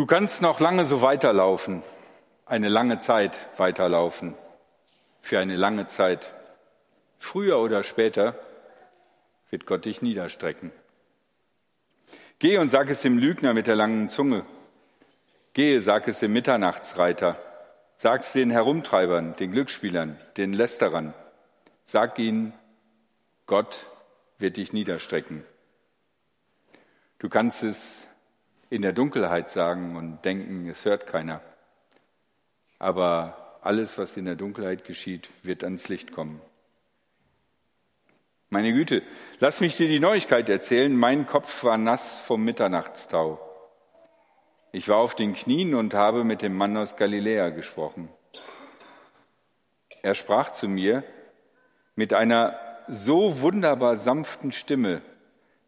Du 0.00 0.06
kannst 0.06 0.40
noch 0.40 0.60
lange 0.60 0.86
so 0.86 1.02
weiterlaufen, 1.02 1.82
eine 2.46 2.70
lange 2.70 3.00
Zeit 3.00 3.36
weiterlaufen, 3.58 4.34
für 5.20 5.38
eine 5.38 5.56
lange 5.56 5.88
Zeit. 5.88 6.32
Früher 7.18 7.58
oder 7.58 7.82
später 7.82 8.34
wird 9.50 9.66
Gott 9.66 9.84
dich 9.84 10.00
niederstrecken. 10.00 10.72
Geh 12.38 12.56
und 12.56 12.70
sag 12.70 12.88
es 12.88 13.02
dem 13.02 13.18
Lügner 13.18 13.52
mit 13.52 13.66
der 13.66 13.76
langen 13.76 14.08
Zunge. 14.08 14.46
Gehe, 15.52 15.82
sag 15.82 16.08
es 16.08 16.20
dem 16.20 16.32
Mitternachtsreiter. 16.32 17.36
Sag 17.98 18.22
es 18.22 18.32
den 18.32 18.50
Herumtreibern, 18.50 19.36
den 19.36 19.52
Glücksspielern, 19.52 20.18
den 20.38 20.54
Lästerern. 20.54 21.12
Sag 21.84 22.18
ihnen, 22.18 22.54
Gott 23.44 23.86
wird 24.38 24.56
dich 24.56 24.72
niederstrecken. 24.72 25.44
Du 27.18 27.28
kannst 27.28 27.62
es 27.62 28.06
in 28.70 28.82
der 28.82 28.92
Dunkelheit 28.92 29.50
sagen 29.50 29.96
und 29.96 30.24
denken, 30.24 30.68
es 30.68 30.84
hört 30.84 31.06
keiner. 31.06 31.42
Aber 32.78 33.58
alles, 33.62 33.98
was 33.98 34.16
in 34.16 34.24
der 34.24 34.36
Dunkelheit 34.36 34.84
geschieht, 34.84 35.28
wird 35.42 35.64
ans 35.64 35.88
Licht 35.88 36.12
kommen. 36.12 36.40
Meine 38.48 38.72
Güte, 38.72 39.02
lass 39.38 39.60
mich 39.60 39.76
dir 39.76 39.88
die 39.88 40.00
Neuigkeit 40.00 40.48
erzählen. 40.48 40.96
Mein 40.96 41.26
Kopf 41.26 41.62
war 41.62 41.76
nass 41.76 42.20
vom 42.20 42.44
Mitternachtstau. 42.44 43.40
Ich 44.72 44.88
war 44.88 44.98
auf 44.98 45.14
den 45.14 45.34
Knien 45.34 45.74
und 45.74 45.94
habe 45.94 46.24
mit 46.24 46.42
dem 46.42 46.56
Mann 46.56 46.76
aus 46.76 46.96
Galiläa 46.96 47.50
gesprochen. 47.50 48.08
Er 50.02 50.14
sprach 50.14 50.52
zu 50.52 50.68
mir 50.68 51.04
mit 51.96 52.14
einer 52.14 52.58
so 52.86 53.42
wunderbar 53.42 53.96
sanften 53.96 54.52
Stimme, 54.52 55.02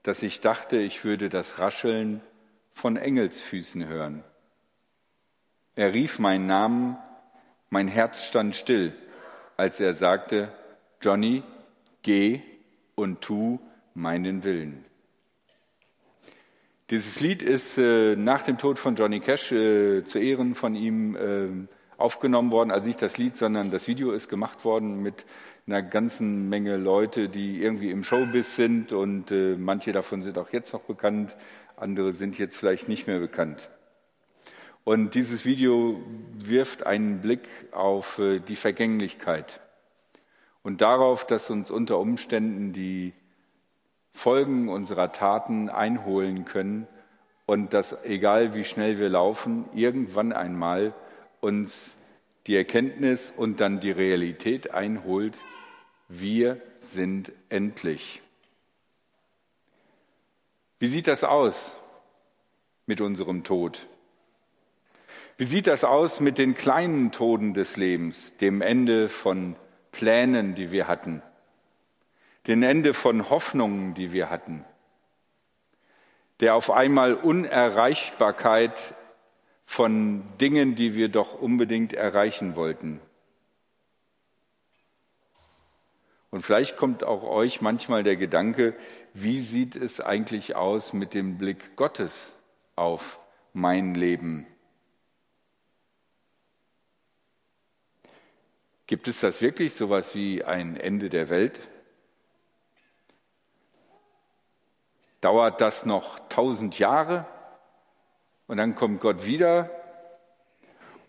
dass 0.02 0.22
ich 0.22 0.40
dachte, 0.40 0.78
ich 0.78 1.04
würde 1.04 1.28
das 1.28 1.58
Rascheln 1.58 2.20
von 2.72 2.96
Engelsfüßen 2.96 3.86
hören. 3.86 4.24
Er 5.74 5.94
rief 5.94 6.18
meinen 6.18 6.46
Namen, 6.46 6.96
mein 7.70 7.88
Herz 7.88 8.24
stand 8.24 8.54
still, 8.54 8.94
als 9.56 9.80
er 9.80 9.94
sagte, 9.94 10.52
Johnny, 11.00 11.42
geh 12.02 12.40
und 12.94 13.20
tu 13.20 13.58
meinen 13.94 14.44
Willen. 14.44 14.84
Dieses 16.90 17.20
Lied 17.20 17.42
ist 17.42 17.78
äh, 17.78 18.16
nach 18.16 18.42
dem 18.42 18.58
Tod 18.58 18.78
von 18.78 18.96
Johnny 18.96 19.20
Cash 19.20 19.52
äh, 19.52 20.04
zu 20.04 20.18
Ehren 20.18 20.54
von 20.54 20.74
ihm 20.74 21.16
äh, 21.16 21.66
aufgenommen 21.96 22.52
worden. 22.52 22.70
Also 22.70 22.86
nicht 22.86 23.00
das 23.00 23.16
Lied, 23.16 23.36
sondern 23.36 23.70
das 23.70 23.88
Video 23.88 24.12
ist 24.12 24.28
gemacht 24.28 24.64
worden 24.66 25.02
mit 25.02 25.24
einer 25.66 25.82
ganzen 25.82 26.48
Menge 26.48 26.76
Leute, 26.76 27.28
die 27.28 27.62
irgendwie 27.62 27.90
im 27.90 28.02
Showbiz 28.04 28.56
sind 28.56 28.92
und 28.92 29.30
äh, 29.30 29.56
manche 29.56 29.92
davon 29.92 30.22
sind 30.22 30.36
auch 30.36 30.50
jetzt 30.52 30.72
noch 30.72 30.82
bekannt, 30.82 31.36
andere 31.82 32.12
sind 32.12 32.38
jetzt 32.38 32.56
vielleicht 32.56 32.88
nicht 32.88 33.06
mehr 33.06 33.18
bekannt. 33.18 33.70
Und 34.84 35.14
dieses 35.14 35.44
Video 35.44 36.02
wirft 36.32 36.86
einen 36.86 37.20
Blick 37.20 37.48
auf 37.70 38.18
äh, 38.18 38.40
die 38.40 38.56
Vergänglichkeit 38.56 39.60
und 40.62 40.80
darauf, 40.80 41.26
dass 41.26 41.50
uns 41.50 41.70
unter 41.70 41.98
Umständen 41.98 42.72
die 42.72 43.12
Folgen 44.12 44.68
unserer 44.68 45.12
Taten 45.12 45.68
einholen 45.68 46.44
können 46.44 46.86
und 47.46 47.72
dass, 47.72 48.04
egal 48.04 48.54
wie 48.54 48.64
schnell 48.64 48.98
wir 48.98 49.08
laufen, 49.08 49.68
irgendwann 49.74 50.32
einmal 50.32 50.94
uns 51.40 51.96
die 52.46 52.56
Erkenntnis 52.56 53.32
und 53.36 53.60
dann 53.60 53.80
die 53.80 53.90
Realität 53.90 54.72
einholt, 54.72 55.38
wir 56.08 56.60
sind 56.78 57.32
endlich. 57.48 58.22
Wie 60.82 60.88
sieht 60.88 61.06
das 61.06 61.22
aus 61.22 61.76
mit 62.86 63.00
unserem 63.00 63.44
Tod? 63.44 63.86
Wie 65.36 65.44
sieht 65.44 65.68
das 65.68 65.84
aus 65.84 66.18
mit 66.18 66.38
den 66.38 66.56
kleinen 66.56 67.12
Toden 67.12 67.54
des 67.54 67.76
Lebens, 67.76 68.36
dem 68.38 68.60
Ende 68.60 69.08
von 69.08 69.54
Plänen, 69.92 70.56
die 70.56 70.72
wir 70.72 70.88
hatten, 70.88 71.22
dem 72.48 72.64
Ende 72.64 72.94
von 72.94 73.30
Hoffnungen, 73.30 73.94
die 73.94 74.10
wir 74.10 74.28
hatten, 74.28 74.64
der 76.40 76.56
auf 76.56 76.68
einmal 76.68 77.14
Unerreichbarkeit 77.14 78.96
von 79.64 80.24
Dingen, 80.40 80.74
die 80.74 80.96
wir 80.96 81.10
doch 81.10 81.40
unbedingt 81.40 81.92
erreichen 81.92 82.56
wollten? 82.56 83.00
Und 86.32 86.40
vielleicht 86.40 86.78
kommt 86.78 87.04
auch 87.04 87.24
euch 87.24 87.60
manchmal 87.60 88.02
der 88.02 88.16
Gedanke, 88.16 88.74
wie 89.12 89.40
sieht 89.40 89.76
es 89.76 90.00
eigentlich 90.00 90.56
aus 90.56 90.94
mit 90.94 91.12
dem 91.12 91.36
Blick 91.36 91.76
Gottes 91.76 92.34
auf 92.74 93.20
mein 93.52 93.94
Leben? 93.94 94.46
Gibt 98.86 99.08
es 99.08 99.20
das 99.20 99.42
wirklich 99.42 99.74
so 99.74 99.84
etwas 99.84 100.14
wie 100.14 100.42
ein 100.42 100.78
Ende 100.78 101.10
der 101.10 101.28
Welt? 101.28 101.60
Dauert 105.20 105.60
das 105.60 105.84
noch 105.84 106.18
tausend 106.30 106.78
Jahre 106.78 107.26
und 108.46 108.56
dann 108.56 108.74
kommt 108.74 109.00
Gott 109.00 109.26
wieder? 109.26 109.70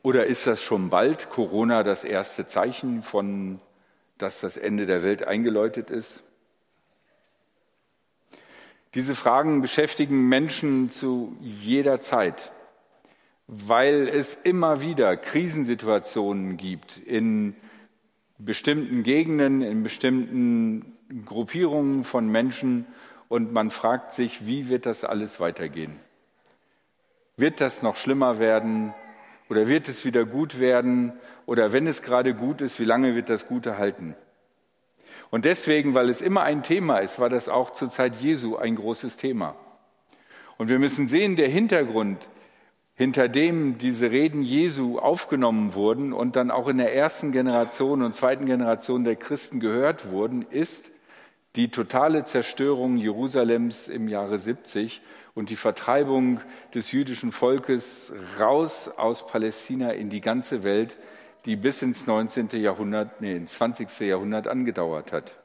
Oder 0.01 0.25
ist 0.25 0.47
das 0.47 0.61
schon 0.61 0.90
bald 0.90 1.29
Corona 1.29 1.84
das 1.84 2.03
erste 2.03 2.45
Zeichen 2.45 3.03
von 3.03 3.61
dass 4.23 4.39
das 4.39 4.57
Ende 4.57 4.85
der 4.85 5.03
Welt 5.03 5.28
eingeläutet 5.28 5.91
ist? 5.91 6.23
Diese 8.95 9.16
Fragen 9.16 9.61
beschäftigen 9.61 10.29
Menschen 10.29 10.89
zu 10.89 11.35
jeder 11.41 12.00
Zeit, 12.00 12.51
weil 13.47 14.07
es 14.07 14.35
immer 14.35 14.81
wieder 14.81 15.17
Krisensituationen 15.17 16.57
gibt 16.57 16.97
in 16.97 17.56
bestimmten 18.38 19.03
Gegenden, 19.03 19.61
in 19.61 19.84
bestimmten 19.84 20.97
Gruppierungen 21.25 22.03
von 22.03 22.29
Menschen 22.29 22.85
und 23.28 23.51
man 23.51 23.72
fragt 23.72 24.13
sich, 24.13 24.47
wie 24.47 24.69
wird 24.69 24.85
das 24.85 25.03
alles 25.03 25.40
weitergehen? 25.40 26.00
Wird 27.35 27.61
das 27.61 27.81
noch 27.81 27.97
schlimmer 27.97 28.40
werden? 28.40 28.94
Oder 29.49 29.67
wird 29.67 29.87
es 29.87 30.05
wieder 30.05 30.25
gut 30.25 30.59
werden? 30.59 31.13
Oder 31.45 31.73
wenn 31.73 31.87
es 31.87 32.01
gerade 32.01 32.33
gut 32.33 32.61
ist, 32.61 32.79
wie 32.79 32.85
lange 32.85 33.15
wird 33.15 33.29
das 33.29 33.47
Gute 33.47 33.77
halten? 33.77 34.15
Und 35.29 35.45
deswegen, 35.45 35.95
weil 35.95 36.09
es 36.09 36.21
immer 36.21 36.43
ein 36.43 36.63
Thema 36.63 36.99
ist, 36.99 37.19
war 37.19 37.29
das 37.29 37.49
auch 37.49 37.71
zur 37.71 37.89
Zeit 37.89 38.15
Jesu 38.15 38.55
ein 38.55 38.75
großes 38.75 39.17
Thema. 39.17 39.55
Und 40.57 40.69
wir 40.69 40.79
müssen 40.79 41.07
sehen, 41.07 41.35
der 41.35 41.49
Hintergrund, 41.49 42.29
hinter 42.95 43.27
dem 43.27 43.79
diese 43.79 44.11
Reden 44.11 44.43
Jesu 44.43 44.99
aufgenommen 44.99 45.73
wurden 45.73 46.13
und 46.13 46.35
dann 46.35 46.51
auch 46.51 46.67
in 46.67 46.77
der 46.77 46.93
ersten 46.93 47.31
Generation 47.31 48.03
und 48.03 48.13
zweiten 48.13 48.45
Generation 48.45 49.03
der 49.03 49.15
Christen 49.15 49.59
gehört 49.59 50.11
wurden, 50.11 50.43
ist 50.43 50.92
die 51.56 51.69
totale 51.69 52.25
Zerstörung 52.25 52.97
Jerusalems 52.97 53.88
im 53.88 54.08
Jahre 54.08 54.40
70 54.40 55.02
und 55.36 55.50
die 55.50 55.56
Vertreibung 55.56 56.41
des 56.74 56.91
jüdischen 56.91 57.31
Volkes 57.31 58.14
raus 58.40 58.90
aus 58.90 59.28
Palästina 59.28 59.91
in 59.91 60.09
die 60.09 60.22
ganze 60.22 60.64
Welt, 60.64 60.97
die 61.46 61.56
bis 61.56 61.81
ins 61.81 62.08
19. 62.08 62.50
Jahrhundert, 62.53 63.22
nee, 63.22 63.36
ins 63.36 63.53
20. 63.56 64.00
Jahrhundert 64.00 64.47
angedauert 64.47 65.12
hat. 65.12 65.36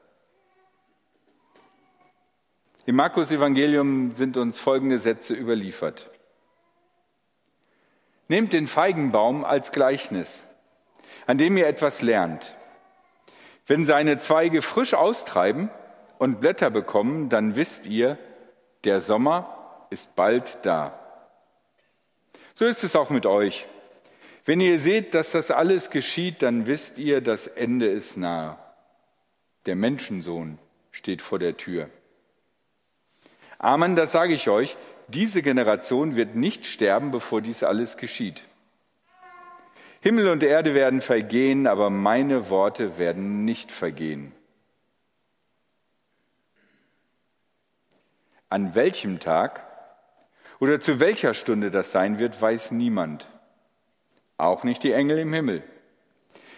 Im 2.85 2.95
Markus 2.95 3.29
Evangelium 3.29 4.15
sind 4.15 4.35
uns 4.35 4.57
folgende 4.57 4.97
Sätze 4.97 5.35
überliefert. 5.35 6.09
Nehmt 8.27 8.53
den 8.53 8.65
Feigenbaum 8.65 9.45
als 9.45 9.71
Gleichnis, 9.71 10.47
an 11.27 11.37
dem 11.37 11.55
ihr 11.57 11.67
etwas 11.67 12.01
lernt. 12.01 12.55
Wenn 13.67 13.85
seine 13.85 14.17
Zweige 14.17 14.63
frisch 14.63 14.95
austreiben 14.95 15.69
und 16.19 16.41
Blätter 16.41 16.69
bekommen, 16.69 17.29
dann 17.29 17.55
wisst 17.55 17.87
ihr, 17.87 18.17
der 18.83 19.01
Sommer 19.01 19.87
ist 19.89 20.15
bald 20.15 20.59
da. 20.63 20.99
So 22.53 22.65
ist 22.65 22.83
es 22.83 22.95
auch 22.95 23.09
mit 23.09 23.25
euch. 23.25 23.67
Wenn 24.45 24.61
ihr 24.61 24.79
seht, 24.79 25.13
dass 25.13 25.31
das 25.31 25.49
alles 25.49 25.89
geschieht, 25.89 26.41
dann 26.41 26.67
wisst 26.67 26.97
ihr, 26.97 27.21
das 27.21 27.47
Ende 27.47 27.87
ist 27.87 28.17
nahe. 28.17 28.57
Der 29.65 29.75
Menschensohn 29.75 30.59
steht 30.91 31.21
vor 31.21 31.39
der 31.39 31.57
Tür. 31.57 31.89
Amen, 33.57 33.95
das 33.95 34.11
sage 34.11 34.33
ich 34.33 34.49
euch, 34.49 34.77
diese 35.07 35.41
Generation 35.41 36.15
wird 36.15 36.35
nicht 36.35 36.65
sterben, 36.65 37.11
bevor 37.11 37.41
dies 37.41 37.63
alles 37.63 37.97
geschieht. 37.97 38.43
Himmel 40.01 40.29
und 40.29 40.43
Erde 40.43 40.73
werden 40.73 41.01
vergehen, 41.01 41.67
aber 41.67 41.89
meine 41.89 42.49
Worte 42.49 42.97
werden 42.97 43.45
nicht 43.45 43.71
vergehen. 43.71 44.33
An 48.49 48.75
welchem 48.75 49.19
Tag 49.19 49.63
oder 50.59 50.79
zu 50.79 50.99
welcher 50.99 51.33
Stunde 51.33 51.71
das 51.71 51.91
sein 51.91 52.19
wird, 52.19 52.41
weiß 52.41 52.71
niemand. 52.71 53.29
Auch 54.37 54.63
nicht 54.63 54.83
die 54.83 54.93
Engel 54.93 55.19
im 55.19 55.33
Himmel. 55.33 55.63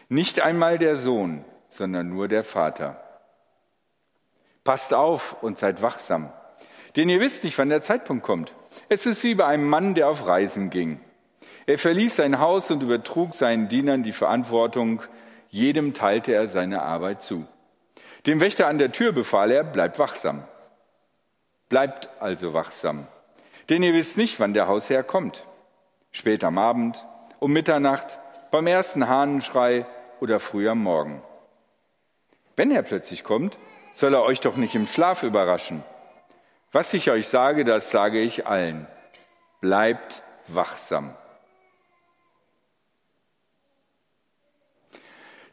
Nicht 0.10 0.42
einmal 0.42 0.78
der 0.78 0.98
Sohn, 0.98 1.46
sondern 1.68 2.10
nur 2.10 2.28
der 2.28 2.44
Vater. 2.44 3.02
Passt 4.64 4.94
auf 4.94 5.42
und 5.42 5.58
seid 5.58 5.82
wachsam, 5.82 6.32
denn 6.96 7.10
ihr 7.10 7.20
wisst 7.20 7.44
nicht, 7.44 7.58
wann 7.58 7.70
der 7.70 7.82
Zeitpunkt 7.82 8.24
kommt. 8.24 8.54
Es 8.90 9.06
ist 9.06 9.24
wie 9.24 9.36
bei 9.36 9.46
einem 9.46 9.68
Mann, 9.68 9.96
der 9.96 10.10
auf 10.10 10.28
Reisen 10.28 10.70
ging. 10.70 11.00
Er 11.66 11.78
verließ 11.78 12.18
sein 12.18 12.40
Haus 12.40 12.70
und 12.72 12.84
übertrug 12.84 13.34
seinen 13.34 13.70
Dienern 13.70 14.04
die 14.04 14.12
Verantwortung, 14.12 15.02
jedem 15.50 15.94
teilte 15.94 16.34
er 16.34 16.48
seine 16.48 16.82
Arbeit 16.82 17.24
zu. 17.24 17.46
Dem 18.26 18.40
Wächter 18.40 18.68
an 18.68 18.78
der 18.78 18.92
Tür 18.92 19.12
befahl 19.12 19.52
er, 19.52 19.64
bleibt 19.64 20.00
wachsam. 20.00 20.44
Bleibt 21.72 22.10
also 22.20 22.54
wachsam, 22.54 23.08
denn 23.70 23.82
ihr 23.82 23.94
wisst 23.94 24.18
nicht, 24.18 24.42
wann 24.42 24.54
der 24.54 24.68
Hausherr 24.68 25.04
kommt. 25.04 25.48
Spät 26.12 26.44
am 26.44 26.58
Abend, 26.58 27.08
um 27.40 27.54
Mitternacht, 27.54 28.20
beim 28.52 28.68
ersten 28.68 29.08
Hahnenschrei 29.08 29.86
oder 30.20 30.42
früh 30.42 30.68
am 30.68 30.84
Morgen. 30.84 31.24
Wenn 32.58 32.72
er 32.72 32.84
plötzlich 32.84 33.24
kommt, 33.24 33.58
soll 33.94 34.14
er 34.14 34.24
euch 34.24 34.42
doch 34.42 34.58
nicht 34.58 34.76
im 34.76 34.86
Schlaf 34.86 35.24
überraschen. 35.24 35.82
Was 36.74 36.94
ich 36.94 37.10
euch 37.10 37.30
sage, 37.30 37.64
das 37.64 37.90
sage 37.90 38.20
ich 38.20 38.46
allen. 38.46 38.86
Bleibt 39.62 40.24
wachsam. 40.48 41.16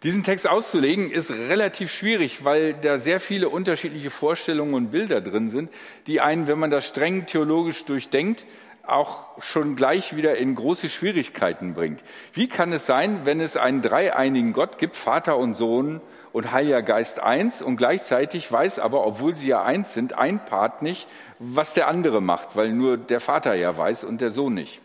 Diesen 0.05 0.23
Text 0.23 0.47
auszulegen 0.47 1.11
ist 1.11 1.33
relativ 1.33 1.91
schwierig, 1.91 2.45
weil 2.45 2.75
da 2.75 2.99
sehr 2.99 3.19
viele 3.19 3.49
unterschiedliche 3.49 4.11
Vorstellungen 4.11 4.75
und 4.75 4.91
Bilder 4.93 5.21
drin 5.21 5.51
sind, 5.51 5.71
die 6.07 6.21
einen, 6.21 6.47
wenn 6.47 6.61
man 6.61 6.71
das 6.71 6.87
streng 6.87 7.27
theologisch 7.27 7.85
durchdenkt, 7.85 8.47
auch 8.87 9.43
schon 9.43 9.75
gleich 9.75 10.15
wieder 10.15 10.39
in 10.39 10.55
große 10.55 10.89
Schwierigkeiten 10.89 11.75
bringt. 11.75 12.05
Wie 12.33 12.49
kann 12.49 12.73
es 12.73 12.87
sein, 12.87 13.23
wenn 13.25 13.41
es 13.41 13.57
einen 13.57 13.83
dreieinigen 13.83 14.53
Gott 14.53 14.79
gibt, 14.79 14.95
Vater 14.95 15.37
und 15.37 15.55
Sohn 15.55 16.01
und 16.33 16.53
Heiliger 16.53 16.83
Geist 16.83 17.19
eins, 17.21 17.61
und 17.61 17.77
gleichzeitig 17.77 18.51
weiß 18.51 18.79
aber, 18.79 19.05
obwohl 19.05 19.35
sie 19.35 19.49
ja 19.49 19.65
eins 19.65 19.95
sind, 19.95 20.13
ein 20.17 20.45
Part 20.45 20.81
nicht, 20.83 21.09
was 21.41 21.75
der 21.75 21.89
andere 21.89 22.23
macht, 22.23 22.55
weil 22.55 22.73
nur 22.73 22.99
der 22.99 23.21
Vater 23.21 23.55
ja 23.55 23.77
weiß 23.77 24.05
und 24.05 24.21
der 24.21 24.31
Sohn 24.31 24.55
nicht? 24.55 24.81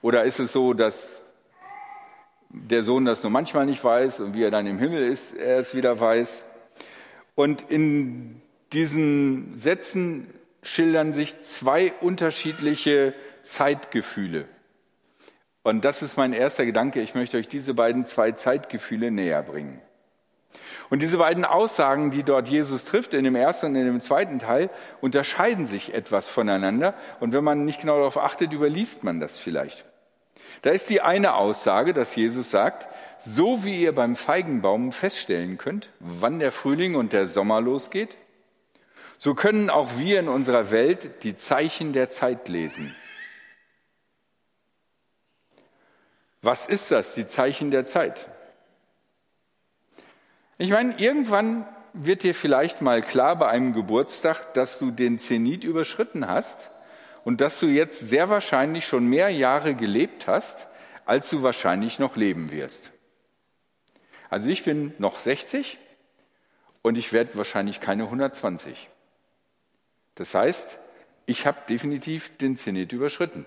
Oder 0.00 0.24
ist 0.24 0.40
es 0.40 0.52
so, 0.52 0.72
dass 0.72 1.22
der 2.50 2.82
Sohn 2.82 3.04
das 3.04 3.22
nur 3.22 3.30
manchmal 3.30 3.66
nicht 3.66 3.82
weiß 3.82 4.20
und 4.20 4.34
wie 4.34 4.42
er 4.42 4.50
dann 4.50 4.66
im 4.66 4.78
Himmel 4.78 5.06
ist, 5.06 5.34
er 5.34 5.58
es 5.58 5.74
wieder 5.74 6.00
weiß. 6.00 6.44
Und 7.34 7.62
in 7.70 8.40
diesen 8.72 9.56
Sätzen 9.58 10.32
schildern 10.62 11.12
sich 11.12 11.40
zwei 11.42 11.92
unterschiedliche 12.00 13.14
Zeitgefühle. 13.42 14.46
Und 15.62 15.84
das 15.84 16.02
ist 16.02 16.16
mein 16.16 16.32
erster 16.32 16.64
Gedanke. 16.64 17.00
Ich 17.00 17.14
möchte 17.14 17.36
euch 17.36 17.48
diese 17.48 17.74
beiden 17.74 18.06
zwei 18.06 18.32
Zeitgefühle 18.32 19.10
näher 19.10 19.42
bringen. 19.42 19.80
Und 20.90 21.02
diese 21.02 21.18
beiden 21.18 21.44
Aussagen, 21.44 22.10
die 22.10 22.22
dort 22.22 22.48
Jesus 22.48 22.86
trifft, 22.86 23.12
in 23.12 23.24
dem 23.24 23.36
ersten 23.36 23.66
und 23.66 23.76
in 23.76 23.84
dem 23.84 24.00
zweiten 24.00 24.38
Teil, 24.38 24.70
unterscheiden 25.02 25.66
sich 25.66 25.92
etwas 25.92 26.28
voneinander. 26.28 26.94
Und 27.20 27.34
wenn 27.34 27.44
man 27.44 27.64
nicht 27.64 27.80
genau 27.82 27.98
darauf 27.98 28.16
achtet, 28.16 28.54
überliest 28.54 29.04
man 29.04 29.20
das 29.20 29.38
vielleicht. 29.38 29.84
Da 30.62 30.70
ist 30.70 30.90
die 30.90 31.00
eine 31.00 31.34
Aussage, 31.34 31.92
dass 31.92 32.16
Jesus 32.16 32.50
sagt, 32.50 32.88
so 33.18 33.64
wie 33.64 33.82
ihr 33.82 33.94
beim 33.94 34.16
Feigenbaum 34.16 34.92
feststellen 34.92 35.58
könnt, 35.58 35.90
wann 36.00 36.38
der 36.38 36.52
Frühling 36.52 36.94
und 36.94 37.12
der 37.12 37.26
Sommer 37.26 37.60
losgeht, 37.60 38.16
so 39.16 39.34
können 39.34 39.70
auch 39.70 39.98
wir 39.98 40.20
in 40.20 40.28
unserer 40.28 40.70
Welt 40.70 41.24
die 41.24 41.36
Zeichen 41.36 41.92
der 41.92 42.08
Zeit 42.08 42.48
lesen. 42.48 42.94
Was 46.40 46.66
ist 46.66 46.90
das, 46.92 47.14
die 47.14 47.26
Zeichen 47.26 47.70
der 47.70 47.84
Zeit? 47.84 48.28
Ich 50.56 50.70
meine, 50.70 50.98
irgendwann 50.98 51.66
wird 51.92 52.22
dir 52.22 52.34
vielleicht 52.34 52.80
mal 52.80 53.02
klar 53.02 53.36
bei 53.36 53.48
einem 53.48 53.72
Geburtstag, 53.72 54.54
dass 54.54 54.78
du 54.78 54.92
den 54.92 55.18
Zenit 55.18 55.64
überschritten 55.64 56.28
hast 56.28 56.70
und 57.28 57.42
dass 57.42 57.60
du 57.60 57.66
jetzt 57.66 58.08
sehr 58.08 58.30
wahrscheinlich 58.30 58.86
schon 58.86 59.06
mehr 59.06 59.28
Jahre 59.28 59.74
gelebt 59.74 60.26
hast, 60.26 60.66
als 61.04 61.28
du 61.28 61.42
wahrscheinlich 61.42 61.98
noch 61.98 62.16
leben 62.16 62.50
wirst. 62.50 62.90
Also 64.30 64.48
ich 64.48 64.64
bin 64.64 64.94
noch 64.96 65.18
60 65.18 65.76
und 66.80 66.96
ich 66.96 67.12
werde 67.12 67.36
wahrscheinlich 67.36 67.80
keine 67.80 68.04
120. 68.04 68.88
Das 70.14 70.34
heißt, 70.34 70.78
ich 71.26 71.44
habe 71.44 71.58
definitiv 71.68 72.34
den 72.38 72.56
Zenit 72.56 72.94
überschritten. 72.94 73.44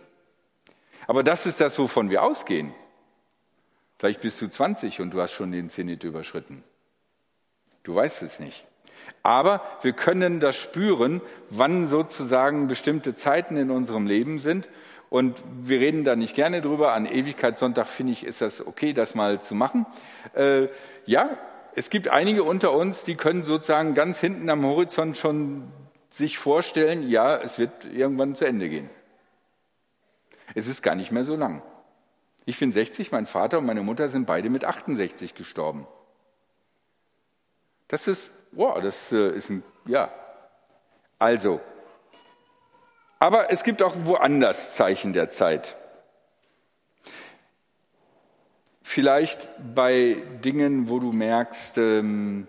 Aber 1.07 1.23
das 1.23 1.47
ist 1.47 1.59
das, 1.59 1.79
wovon 1.79 2.11
wir 2.11 2.21
ausgehen. 2.21 2.75
Vielleicht 3.97 4.21
bist 4.21 4.39
du 4.43 4.47
20 4.47 5.01
und 5.01 5.09
du 5.09 5.19
hast 5.19 5.31
schon 5.31 5.51
den 5.51 5.71
Zenit 5.71 6.03
überschritten. 6.03 6.63
Du 7.81 7.95
weißt 7.95 8.21
es 8.21 8.39
nicht. 8.39 8.63
Aber 9.23 9.61
wir 9.81 9.93
können 9.93 10.39
das 10.39 10.55
spüren, 10.55 11.21
wann 11.49 11.87
sozusagen 11.87 12.67
bestimmte 12.67 13.13
Zeiten 13.13 13.55
in 13.57 13.69
unserem 13.69 14.07
Leben 14.07 14.39
sind. 14.39 14.69
Und 15.09 15.43
wir 15.61 15.79
reden 15.79 16.03
da 16.03 16.15
nicht 16.15 16.35
gerne 16.35 16.61
drüber. 16.61 16.93
An 16.93 17.05
Ewigkeitssonntag 17.05 17.87
finde 17.87 18.13
ich, 18.13 18.25
ist 18.25 18.41
das 18.41 18.65
okay, 18.65 18.93
das 18.93 19.13
mal 19.13 19.41
zu 19.41 19.55
machen. 19.55 19.85
Äh, 20.33 20.69
ja, 21.05 21.37
es 21.75 21.89
gibt 21.89 22.07
einige 22.07 22.43
unter 22.43 22.71
uns, 22.71 23.03
die 23.03 23.15
können 23.15 23.43
sozusagen 23.43 23.93
ganz 23.93 24.19
hinten 24.19 24.49
am 24.49 24.65
Horizont 24.65 25.17
schon 25.17 25.71
sich 26.09 26.37
vorstellen, 26.37 27.07
ja, 27.07 27.37
es 27.37 27.59
wird 27.59 27.85
irgendwann 27.85 28.35
zu 28.35 28.45
Ende 28.45 28.69
gehen. 28.69 28.89
Es 30.55 30.67
ist 30.67 30.81
gar 30.81 30.95
nicht 30.95 31.11
mehr 31.11 31.23
so 31.23 31.35
lang. 31.35 31.61
Ich 32.45 32.59
bin 32.59 32.71
60, 32.71 33.11
mein 33.11 33.27
Vater 33.27 33.59
und 33.59 33.65
meine 33.65 33.83
Mutter 33.83 34.09
sind 34.09 34.25
beide 34.25 34.49
mit 34.49 34.65
68 34.65 35.35
gestorben. 35.35 35.87
Das 37.87 38.07
ist 38.07 38.33
wow, 38.51 38.79
das 38.81 39.11
äh, 39.11 39.35
ist 39.35 39.49
ein, 39.49 39.63
ja. 39.85 40.11
Also, 41.19 41.61
aber 43.19 43.51
es 43.51 43.63
gibt 43.63 43.83
auch 43.83 43.95
woanders 44.03 44.75
Zeichen 44.75 45.13
der 45.13 45.29
Zeit. 45.29 45.77
Vielleicht 48.81 49.47
bei 49.75 50.17
Dingen, 50.43 50.89
wo 50.89 50.99
du 50.99 51.11
merkst, 51.11 51.77
ähm, 51.77 52.47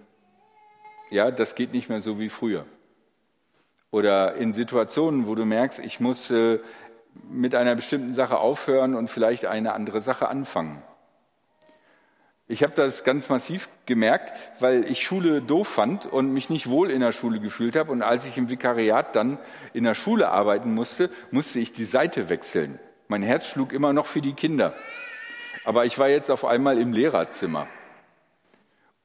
ja, 1.11 1.31
das 1.31 1.55
geht 1.55 1.73
nicht 1.73 1.89
mehr 1.89 2.01
so 2.01 2.19
wie 2.19 2.31
früher. 2.31 2.65
Oder 3.91 4.37
in 4.37 4.55
Situationen, 4.55 5.27
wo 5.27 5.35
du 5.35 5.45
merkst, 5.45 5.79
ich 5.79 6.01
muss 6.01 6.31
äh, 6.31 6.59
mit 7.31 7.55
einer 7.55 7.75
bestimmten 7.75 8.15
Sache 8.15 8.39
aufhören 8.39 8.95
und 8.95 9.09
vielleicht 9.09 9.45
eine 9.45 9.75
andere 9.75 10.01
Sache 10.01 10.29
anfangen. 10.29 10.83
Ich 12.53 12.63
habe 12.63 12.75
das 12.75 13.03
ganz 13.03 13.31
massiv 13.31 13.71
gemerkt, 13.87 14.31
weil 14.61 14.85
ich 14.85 15.03
Schule 15.03 15.41
doof 15.41 15.69
fand 15.69 16.05
und 16.05 16.35
mich 16.35 16.51
nicht 16.51 16.69
wohl 16.69 16.91
in 16.91 17.01
der 17.01 17.13
Schule 17.13 17.41
gefühlt 17.41 17.77
habe. 17.77 17.91
Und 17.91 18.03
als 18.03 18.27
ich 18.27 18.37
im 18.37 18.51
Vikariat 18.51 19.17
dann 19.17 19.39
in 19.73 19.85
der 19.85 19.95
Schule 19.95 20.29
arbeiten 20.29 20.75
musste, 20.75 21.09
musste 21.31 21.61
ich 21.61 21.73
die 21.73 21.87
Seite 21.87 22.29
wechseln. 22.29 22.79
Mein 23.09 23.23
Herz 23.23 23.47
schlug 23.47 23.73
immer 23.73 23.95
noch 23.95 24.05
für 24.05 24.21
die 24.21 24.35
Kinder. 24.35 24.75
Aber 25.65 25.87
ich 25.87 25.99
war 25.99 26.11
jetzt 26.11 26.31
auf 26.31 26.45
einmal 26.45 26.77
im 26.77 26.93
Lehrerzimmer. 26.93 27.69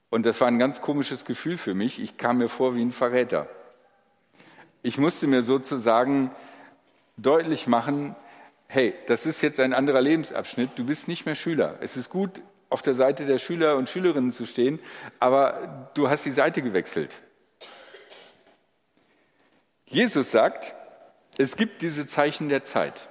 Und 0.10 0.26
das 0.26 0.42
war 0.42 0.50
ein 0.50 0.60
ganz 0.60 0.82
komisches 0.82 1.24
Gefühl 1.24 1.56
für 1.56 1.74
mich. 1.74 2.02
Ich 2.02 2.18
kam 2.18 2.40
mir 2.40 2.50
vor 2.50 2.76
wie 2.76 2.82
ein 2.82 2.92
Verräter. 2.92 3.48
Ich 4.82 4.98
musste 4.98 5.26
mir 5.26 5.42
sozusagen 5.42 6.32
deutlich 7.16 7.66
machen, 7.66 8.14
hey, 8.68 8.94
das 9.06 9.26
ist 9.26 9.42
jetzt 9.42 9.62
ein 9.62 9.74
anderer 9.74 10.02
Lebensabschnitt, 10.02 10.72
du 10.76 10.84
bist 10.84 11.08
nicht 11.08 11.26
mehr 11.26 11.36
Schüler. 11.36 11.78
Es 11.80 11.96
ist 11.96 12.10
gut, 12.10 12.42
auf 12.70 12.82
der 12.82 12.94
Seite 12.94 13.26
der 13.26 13.38
Schüler 13.38 13.78
und 13.78 13.90
Schülerinnen 13.90 14.32
zu 14.32 14.46
stehen, 14.46 14.80
aber 15.20 15.92
du 15.94 16.10
hast 16.10 16.26
die 16.26 16.32
Seite 16.32 16.62
gewechselt. 16.62 17.14
Jesus 19.86 20.32
sagt, 20.32 20.76
es 21.38 21.56
gibt 21.56 21.82
diese 21.82 22.08
Zeichen 22.08 22.50
der 22.50 22.64
Zeit. 22.64 23.08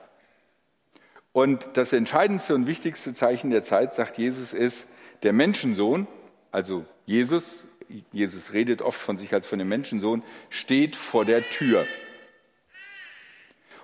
Und 1.32 1.76
das 1.76 1.92
entscheidendste 1.92 2.54
und 2.54 2.66
wichtigste 2.66 3.14
Zeichen 3.14 3.50
der 3.50 3.62
Zeit, 3.62 3.94
sagt 3.94 4.18
Jesus, 4.18 4.52
ist, 4.52 4.88
der 5.22 5.32
Menschensohn, 5.32 6.06
also 6.50 6.84
Jesus, 7.04 7.66
Jesus 8.12 8.52
redet 8.52 8.82
oft 8.82 9.00
von 9.00 9.18
sich 9.18 9.32
als 9.32 9.46
von 9.46 9.58
dem 9.58 9.68
Menschensohn, 9.68 10.22
steht 10.50 10.96
vor 10.96 11.25
der 11.25 11.42
Tür. 11.42 11.84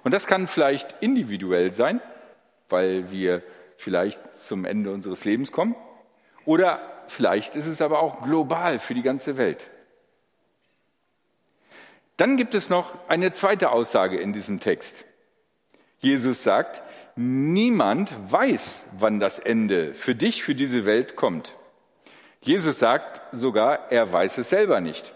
Und 0.05 0.13
das 0.13 0.27
kann 0.27 0.49
vielleicht 0.49 0.97
individuell 1.01 1.73
sein, 1.73 2.01
weil 2.69 3.11
wir 3.11 3.43
vielleicht 3.83 4.37
zum 4.37 4.65
Ende 4.65 4.93
unseres 4.93 5.25
Lebens 5.25 5.53
kommen. 5.53 5.75
Oder 6.45 6.81
vielleicht 7.09 7.57
ist 7.57 7.67
es 7.67 7.83
aber 7.83 8.01
auch 8.01 8.23
global 8.23 8.79
für 8.79 8.95
die 8.95 9.03
ganze 9.03 9.37
Welt. 9.37 9.69
Dann 12.17 12.37
gibt 12.37 12.55
es 12.55 12.69
noch 12.69 12.95
eine 13.09 13.33
zweite 13.33 13.71
Aussage 13.71 14.19
in 14.19 14.33
diesem 14.33 14.61
Text. 14.61 15.05
Jesus 15.99 16.43
sagt, 16.43 16.83
niemand 17.17 18.11
weiß, 18.31 18.87
wann 18.99 19.19
das 19.19 19.39
Ende 19.39 19.95
für 19.95 20.15
dich, 20.15 20.43
für 20.43 20.55
diese 20.55 20.87
Welt 20.87 21.17
kommt. 21.17 21.57
Jesus 22.41 22.79
sagt 22.79 23.23
sogar, 23.33 23.91
er 23.91 24.13
weiß 24.13 24.39
es 24.39 24.51
selber 24.51 24.81
nicht. 24.81 25.15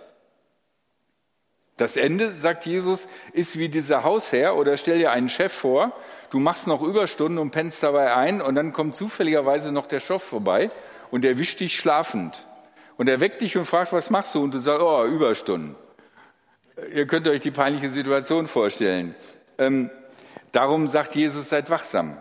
Das 1.76 1.96
Ende, 1.96 2.32
sagt 2.32 2.64
Jesus, 2.64 3.06
ist 3.32 3.58
wie 3.58 3.68
dieser 3.68 4.02
Hausherr 4.02 4.56
oder 4.56 4.76
stell 4.76 4.98
dir 4.98 5.10
einen 5.10 5.28
Chef 5.28 5.52
vor, 5.52 5.92
du 6.30 6.38
machst 6.38 6.66
noch 6.66 6.82
Überstunden 6.82 7.38
und 7.38 7.50
pennst 7.50 7.82
dabei 7.82 8.14
ein 8.14 8.40
und 8.40 8.54
dann 8.54 8.72
kommt 8.72 8.96
zufälligerweise 8.96 9.72
noch 9.72 9.86
der 9.86 10.00
Chef 10.00 10.22
vorbei 10.22 10.70
und 11.10 11.24
er 11.24 11.38
wischt 11.38 11.60
dich 11.60 11.76
schlafend. 11.76 12.46
Und 12.96 13.08
er 13.08 13.20
weckt 13.20 13.42
dich 13.42 13.56
und 13.56 13.66
fragt, 13.66 13.92
was 13.92 14.10
machst 14.10 14.34
du? 14.34 14.42
Und 14.42 14.54
du 14.54 14.58
sagst, 14.58 14.82
oh, 14.82 15.04
Überstunden. 15.04 15.76
Ihr 16.92 17.06
könnt 17.06 17.28
euch 17.28 17.40
die 17.40 17.50
peinliche 17.50 17.90
Situation 17.90 18.46
vorstellen. 18.46 19.14
Ähm, 19.58 19.90
darum 20.52 20.88
sagt 20.88 21.14
Jesus, 21.14 21.48
seid 21.48 21.70
wachsam. 21.70 22.20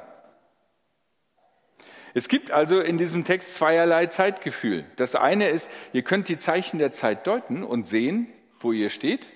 Es 2.13 2.29
gibt 2.29 2.51
also 2.51 2.79
in 2.79 2.97
diesem 2.97 3.25
Text 3.25 3.55
zweierlei 3.55 4.05
Zeitgefühl. 4.05 4.85
Das 4.95 5.15
eine 5.15 5.49
ist, 5.49 5.69
ihr 5.91 6.01
könnt 6.01 6.29
die 6.29 6.37
Zeichen 6.37 6.79
der 6.79 6.93
Zeit 6.93 7.27
deuten 7.27 7.63
und 7.63 7.87
sehen, 7.87 8.27
wo 8.59 8.71
ihr 8.71 8.89
steht. 8.89 9.27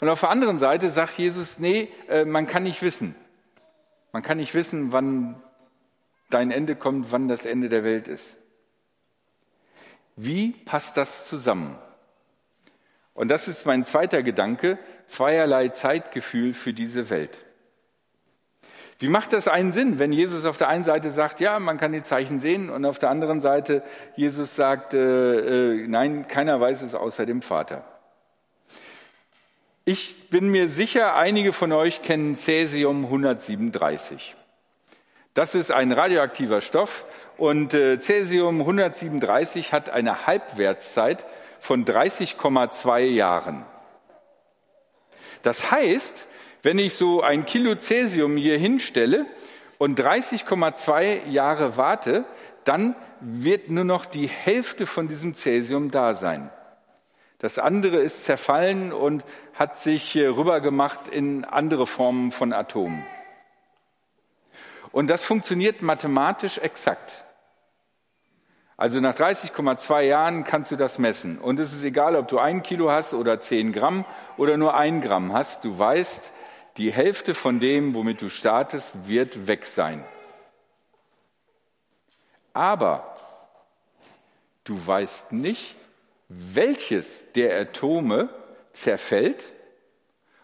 Und 0.00 0.08
auf 0.08 0.20
der 0.20 0.30
anderen 0.30 0.58
Seite 0.58 0.88
sagt 0.88 1.18
Jesus, 1.18 1.58
nee, 1.58 1.88
äh, 2.08 2.24
man 2.24 2.46
kann 2.46 2.62
nicht 2.62 2.82
wissen. 2.82 3.14
Man 4.14 4.22
kann 4.22 4.36
nicht 4.38 4.54
wissen, 4.54 4.92
wann 4.92 5.42
dein 6.30 6.52
Ende 6.52 6.76
kommt, 6.76 7.10
wann 7.10 7.26
das 7.26 7.44
Ende 7.46 7.68
der 7.68 7.82
Welt 7.82 8.06
ist. 8.06 8.36
Wie 10.14 10.50
passt 10.50 10.96
das 10.96 11.28
zusammen? 11.28 11.76
Und 13.12 13.26
das 13.26 13.48
ist 13.48 13.66
mein 13.66 13.84
zweiter 13.84 14.22
Gedanke, 14.22 14.78
zweierlei 15.08 15.70
Zeitgefühl 15.70 16.52
für 16.54 16.72
diese 16.72 17.10
Welt. 17.10 17.44
Wie 19.00 19.08
macht 19.08 19.32
das 19.32 19.48
einen 19.48 19.72
Sinn, 19.72 19.98
wenn 19.98 20.12
Jesus 20.12 20.44
auf 20.44 20.58
der 20.58 20.68
einen 20.68 20.84
Seite 20.84 21.10
sagt, 21.10 21.40
ja, 21.40 21.58
man 21.58 21.76
kann 21.76 21.90
die 21.90 22.02
Zeichen 22.02 22.38
sehen, 22.38 22.70
und 22.70 22.84
auf 22.84 23.00
der 23.00 23.10
anderen 23.10 23.40
Seite 23.40 23.82
Jesus 24.14 24.54
sagt, 24.54 24.94
äh, 24.94 24.98
äh, 25.80 25.88
nein, 25.88 26.28
keiner 26.28 26.60
weiß 26.60 26.82
es 26.82 26.94
außer 26.94 27.26
dem 27.26 27.42
Vater. 27.42 27.93
Ich 29.86 30.30
bin 30.30 30.48
mir 30.48 30.70
sicher, 30.70 31.14
einige 31.14 31.52
von 31.52 31.70
euch 31.70 32.00
kennen 32.00 32.36
Cäsium 32.36 33.04
137. 33.04 34.34
Das 35.34 35.54
ist 35.54 35.70
ein 35.70 35.92
radioaktiver 35.92 36.62
Stoff 36.62 37.04
und 37.36 37.74
äh, 37.74 37.98
Cäsium 37.98 38.60
137 38.60 39.74
hat 39.74 39.90
eine 39.90 40.26
Halbwertszeit 40.26 41.26
von 41.60 41.84
30,2 41.84 43.00
Jahren. 43.00 43.66
Das 45.42 45.70
heißt, 45.70 46.28
wenn 46.62 46.78
ich 46.78 46.94
so 46.94 47.20
ein 47.20 47.44
Kilo 47.44 47.74
Cäsium 47.74 48.38
hier 48.38 48.56
hinstelle 48.56 49.26
und 49.76 50.00
30,2 50.00 51.26
Jahre 51.26 51.76
warte, 51.76 52.24
dann 52.64 52.96
wird 53.20 53.68
nur 53.68 53.84
noch 53.84 54.06
die 54.06 54.28
Hälfte 54.28 54.86
von 54.86 55.08
diesem 55.08 55.34
Cäsium 55.34 55.90
da 55.90 56.14
sein. 56.14 56.50
Das 57.38 57.58
andere 57.58 57.98
ist 57.98 58.24
zerfallen 58.24 58.92
und 58.92 59.24
hat 59.54 59.78
sich 59.78 60.16
rübergemacht 60.16 61.08
in 61.08 61.44
andere 61.44 61.86
Formen 61.86 62.30
von 62.30 62.52
Atomen. 62.52 63.04
Und 64.92 65.08
das 65.08 65.24
funktioniert 65.24 65.82
mathematisch 65.82 66.58
exakt. 66.58 67.24
Also 68.76 69.00
nach 69.00 69.14
30,2 69.14 70.02
Jahren 70.02 70.44
kannst 70.44 70.70
du 70.70 70.76
das 70.76 70.98
messen. 70.98 71.38
Und 71.38 71.60
es 71.60 71.72
ist 71.72 71.84
egal, 71.84 72.16
ob 72.16 72.28
du 72.28 72.38
ein 72.38 72.62
Kilo 72.62 72.90
hast 72.90 73.14
oder 73.14 73.38
zehn 73.40 73.72
Gramm 73.72 74.04
oder 74.36 74.56
nur 74.56 74.74
ein 74.74 75.00
Gramm 75.00 75.32
hast. 75.32 75.64
Du 75.64 75.78
weißt, 75.78 76.32
die 76.76 76.92
Hälfte 76.92 77.34
von 77.34 77.60
dem, 77.60 77.94
womit 77.94 78.20
du 78.20 78.28
startest, 78.28 79.08
wird 79.08 79.46
weg 79.46 79.64
sein. 79.66 80.04
Aber 82.52 83.16
du 84.64 84.74
weißt 84.84 85.32
nicht, 85.32 85.76
welches 86.28 87.30
der 87.32 87.58
Atome 87.60 88.28
zerfällt 88.72 89.52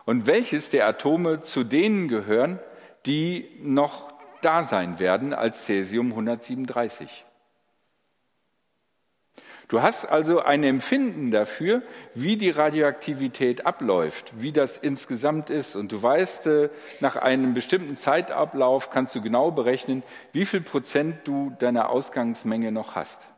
und 0.05 0.27
welches 0.27 0.71
der 0.71 0.87
Atome 0.87 1.41
zu 1.41 1.65
denen 1.65 2.09
gehören, 2.09 2.59
die 3.07 3.49
noch 3.61 4.13
da 4.43 4.63
sein 4.63 4.99
werden 4.99 5.33
als 5.35 5.65
Cäsium 5.65 6.11
137. 6.11 7.25
Du 9.71 9.83
hast 9.83 10.05
also 10.07 10.41
ein 10.41 10.65
Empfinden 10.65 11.31
dafür, 11.31 11.83
wie 12.13 12.37
die 12.37 12.51
Radioaktivität 12.51 13.67
abläuft, 13.67 14.33
wie 14.37 14.51
das 14.51 14.77
insgesamt 14.77 15.49
ist. 15.49 15.77
Und 15.77 15.93
du 15.93 16.03
weißt, 16.03 16.49
äh, 16.49 16.71
nach 16.99 17.15
einem 17.15 17.55
bestimmten 17.55 17.97
Zeitablauf 17.97 18.91
kannst 18.91 19.15
du 19.15 19.21
genau 19.21 19.53
berechnen, 19.53 20.03
wie 20.33 20.45
viel 20.45 20.61
Prozent 20.61 21.19
du 21.23 21.55
deiner 21.61 21.89
Ausgangsmenge 21.91 22.73
noch 22.73 22.97
hast. 22.97 23.29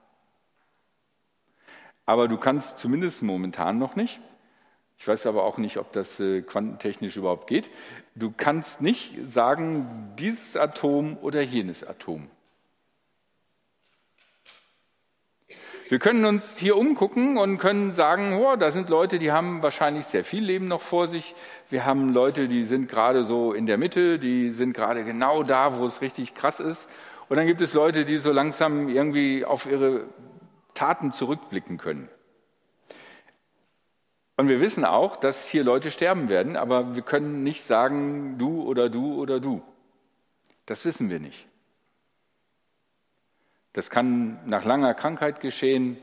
Aber 2.07 2.29
du 2.29 2.37
kannst 2.37 2.79
zumindest 2.79 3.23
momentan 3.23 3.79
noch 3.79 3.97
nicht, 3.97 4.21
ich 4.99 5.09
weiß 5.09 5.27
aber 5.27 5.45
auch 5.45 5.59
nicht, 5.59 5.79
ob 5.79 5.93
das 5.93 6.21
äh, 6.21 6.43
quantentechnisch 6.43 7.17
überhaupt 7.17 7.49
geht, 7.49 7.71
du 8.15 8.33
kannst 8.37 8.81
nicht 8.81 9.17
sagen, 9.25 10.13
dieses 10.19 10.57
Atom 10.57 11.17
oder 11.19 11.43
jenes 11.43 11.85
Atom. 11.85 12.31
Wir 15.89 15.99
können 15.99 16.25
uns 16.25 16.57
hier 16.57 16.79
umgucken 16.79 17.37
und 17.37 17.59
können 17.59 17.93
sagen, 17.93 18.33
oh, 18.35 18.57
da 18.57 18.71
sind 18.71 18.89
Leute, 18.89 19.19
die 19.19 19.31
haben 19.31 19.63
wahrscheinlich 19.63 20.07
sehr 20.07 20.25
viel 20.25 20.43
Leben 20.43 20.67
noch 20.67 20.81
vor 20.81 21.07
sich. 21.07 21.35
Wir 21.69 21.85
haben 21.85 22.15
Leute, 22.15 22.49
die 22.49 22.65
sind 22.65 22.89
gerade 22.89 23.25
so 23.25 23.53
in 23.53 23.67
der 23.67 23.77
Mitte, 23.77 24.19
die 24.19 24.53
sind 24.53 24.73
gerade 24.73 25.05
genau 25.05 25.43
da, 25.43 25.79
wo 25.79 25.85
es 25.85 26.01
richtig 26.01 26.35
krass 26.35 26.61
ist. 26.61 26.89
Und 27.29 27.37
dann 27.37 27.47
gibt 27.47 27.61
es 27.61 27.75
Leute, 27.75 28.07
die 28.07 28.17
so 28.17 28.33
langsam 28.33 28.89
irgendwie 28.89 29.45
auf 29.45 29.67
ihre 29.67 30.07
Taten 30.75 31.13
zurückblicken 31.13 31.79
können. 31.79 32.09
Und 34.37 34.49
wir 34.49 34.61
wissen 34.61 34.85
auch, 34.85 35.17
dass 35.17 35.47
hier 35.47 35.63
Leute 35.63 35.91
sterben 35.91 36.29
werden, 36.29 36.57
aber 36.57 36.97
wir 36.97 37.03
können 37.03 37.43
nicht 37.43 37.65
sagen, 37.65 38.39
du 38.39 38.63
oder 38.63 38.89
du 38.89 39.15
oder 39.15 39.41
du. 39.41 39.63
Das 40.67 40.85
wissen 40.85 41.11
wir 41.11 41.21
nicht. 41.21 41.47
Das 43.73 43.91
kann 43.91 44.39
nach 44.47 44.65
langer 44.65 44.95
Krankheit 44.95 45.41
geschehen. 45.41 45.97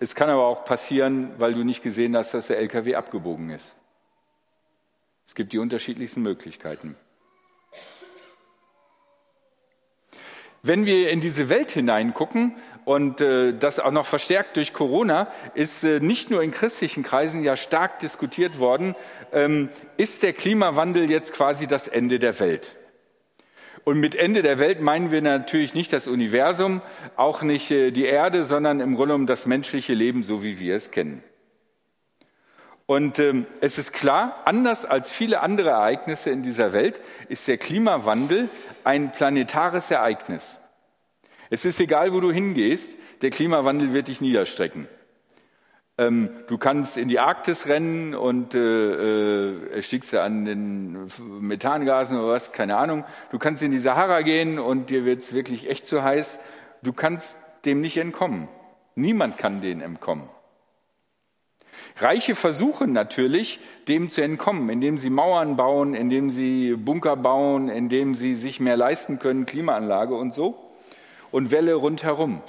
Es 0.00 0.14
kann 0.14 0.28
aber 0.28 0.46
auch 0.46 0.64
passieren, 0.64 1.32
weil 1.38 1.54
du 1.54 1.64
nicht 1.64 1.82
gesehen 1.82 2.16
hast, 2.16 2.34
dass 2.34 2.48
der 2.48 2.58
LKW 2.58 2.94
abgebogen 2.94 3.50
ist. 3.50 3.76
Es 5.26 5.34
gibt 5.34 5.52
die 5.52 5.58
unterschiedlichsten 5.58 6.22
Möglichkeiten. 6.22 6.96
Wenn 10.62 10.86
wir 10.86 11.10
in 11.10 11.20
diese 11.20 11.48
Welt 11.48 11.70
hineingucken 11.70 12.56
und 12.88 13.20
äh, 13.20 13.52
das 13.52 13.80
auch 13.80 13.90
noch 13.90 14.06
verstärkt 14.06 14.56
durch 14.56 14.72
Corona, 14.72 15.30
ist 15.52 15.84
äh, 15.84 16.00
nicht 16.00 16.30
nur 16.30 16.42
in 16.42 16.52
christlichen 16.52 17.02
Kreisen 17.02 17.44
ja 17.44 17.54
stark 17.54 17.98
diskutiert 17.98 18.58
worden, 18.58 18.96
ähm, 19.30 19.68
ist 19.98 20.22
der 20.22 20.32
Klimawandel 20.32 21.10
jetzt 21.10 21.34
quasi 21.34 21.66
das 21.66 21.86
Ende 21.86 22.18
der 22.18 22.40
Welt? 22.40 22.78
Und 23.84 24.00
mit 24.00 24.14
Ende 24.14 24.40
der 24.40 24.58
Welt 24.58 24.80
meinen 24.80 25.12
wir 25.12 25.20
natürlich 25.20 25.74
nicht 25.74 25.92
das 25.92 26.08
Universum, 26.08 26.80
auch 27.14 27.42
nicht 27.42 27.70
äh, 27.70 27.90
die 27.90 28.06
Erde, 28.06 28.42
sondern 28.42 28.80
im 28.80 28.96
Grunde 28.96 29.08
genommen 29.08 29.26
das 29.26 29.44
menschliche 29.44 29.92
Leben, 29.92 30.22
so 30.22 30.42
wie 30.42 30.58
wir 30.58 30.74
es 30.74 30.90
kennen. 30.90 31.22
Und 32.86 33.18
ähm, 33.18 33.44
es 33.60 33.76
ist 33.76 33.92
klar, 33.92 34.40
anders 34.46 34.86
als 34.86 35.12
viele 35.12 35.40
andere 35.40 35.68
Ereignisse 35.68 36.30
in 36.30 36.42
dieser 36.42 36.72
Welt 36.72 37.02
ist 37.28 37.48
der 37.48 37.58
Klimawandel 37.58 38.48
ein 38.82 39.12
planetares 39.12 39.90
Ereignis. 39.90 40.58
Es 41.50 41.64
ist 41.64 41.80
egal, 41.80 42.12
wo 42.12 42.20
du 42.20 42.30
hingehst, 42.30 42.96
der 43.22 43.30
Klimawandel 43.30 43.92
wird 43.92 44.08
dich 44.08 44.20
niederstrecken. 44.20 44.86
Ähm, 45.98 46.30
du 46.46 46.58
kannst 46.58 46.96
in 46.96 47.08
die 47.08 47.18
Arktis 47.18 47.66
rennen 47.66 48.14
und 48.14 48.54
äh, 48.54 49.70
äh, 49.78 50.18
an 50.18 50.44
den 50.44 51.10
Methangasen 51.40 52.16
oder 52.16 52.32
was, 52.34 52.52
keine 52.52 52.76
Ahnung. 52.76 53.04
Du 53.32 53.38
kannst 53.38 53.62
in 53.64 53.72
die 53.72 53.80
Sahara 53.80 54.22
gehen 54.22 54.60
und 54.60 54.90
dir 54.90 55.04
wird 55.04 55.20
es 55.20 55.34
wirklich 55.34 55.68
echt 55.68 55.88
zu 55.88 56.04
heiß. 56.04 56.38
Du 56.82 56.92
kannst 56.92 57.36
dem 57.64 57.80
nicht 57.80 57.96
entkommen. 57.96 58.48
Niemand 58.94 59.38
kann 59.38 59.60
denen 59.60 59.80
entkommen. 59.80 60.28
Reiche 61.96 62.36
versuchen 62.36 62.92
natürlich, 62.92 63.58
dem 63.88 64.08
zu 64.08 64.22
entkommen, 64.22 64.68
indem 64.68 64.98
sie 64.98 65.10
Mauern 65.10 65.56
bauen, 65.56 65.94
indem 65.94 66.30
sie 66.30 66.76
Bunker 66.76 67.16
bauen, 67.16 67.68
indem 67.68 68.14
sie 68.14 68.36
sich 68.36 68.60
mehr 68.60 68.76
leisten 68.76 69.18
können, 69.18 69.46
Klimaanlage 69.46 70.14
und 70.14 70.32
so, 70.32 70.67
und 71.32 71.50
Welle 71.50 71.74
rundherum. 71.74 72.42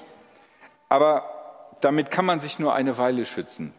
Aber 0.88 1.76
damit 1.82 2.12
kann 2.12 2.26
man 2.26 2.40
sich 2.40 2.60
nur 2.60 2.74
eine 2.74 2.98
Weile 2.98 3.26
schützen. 3.26 3.74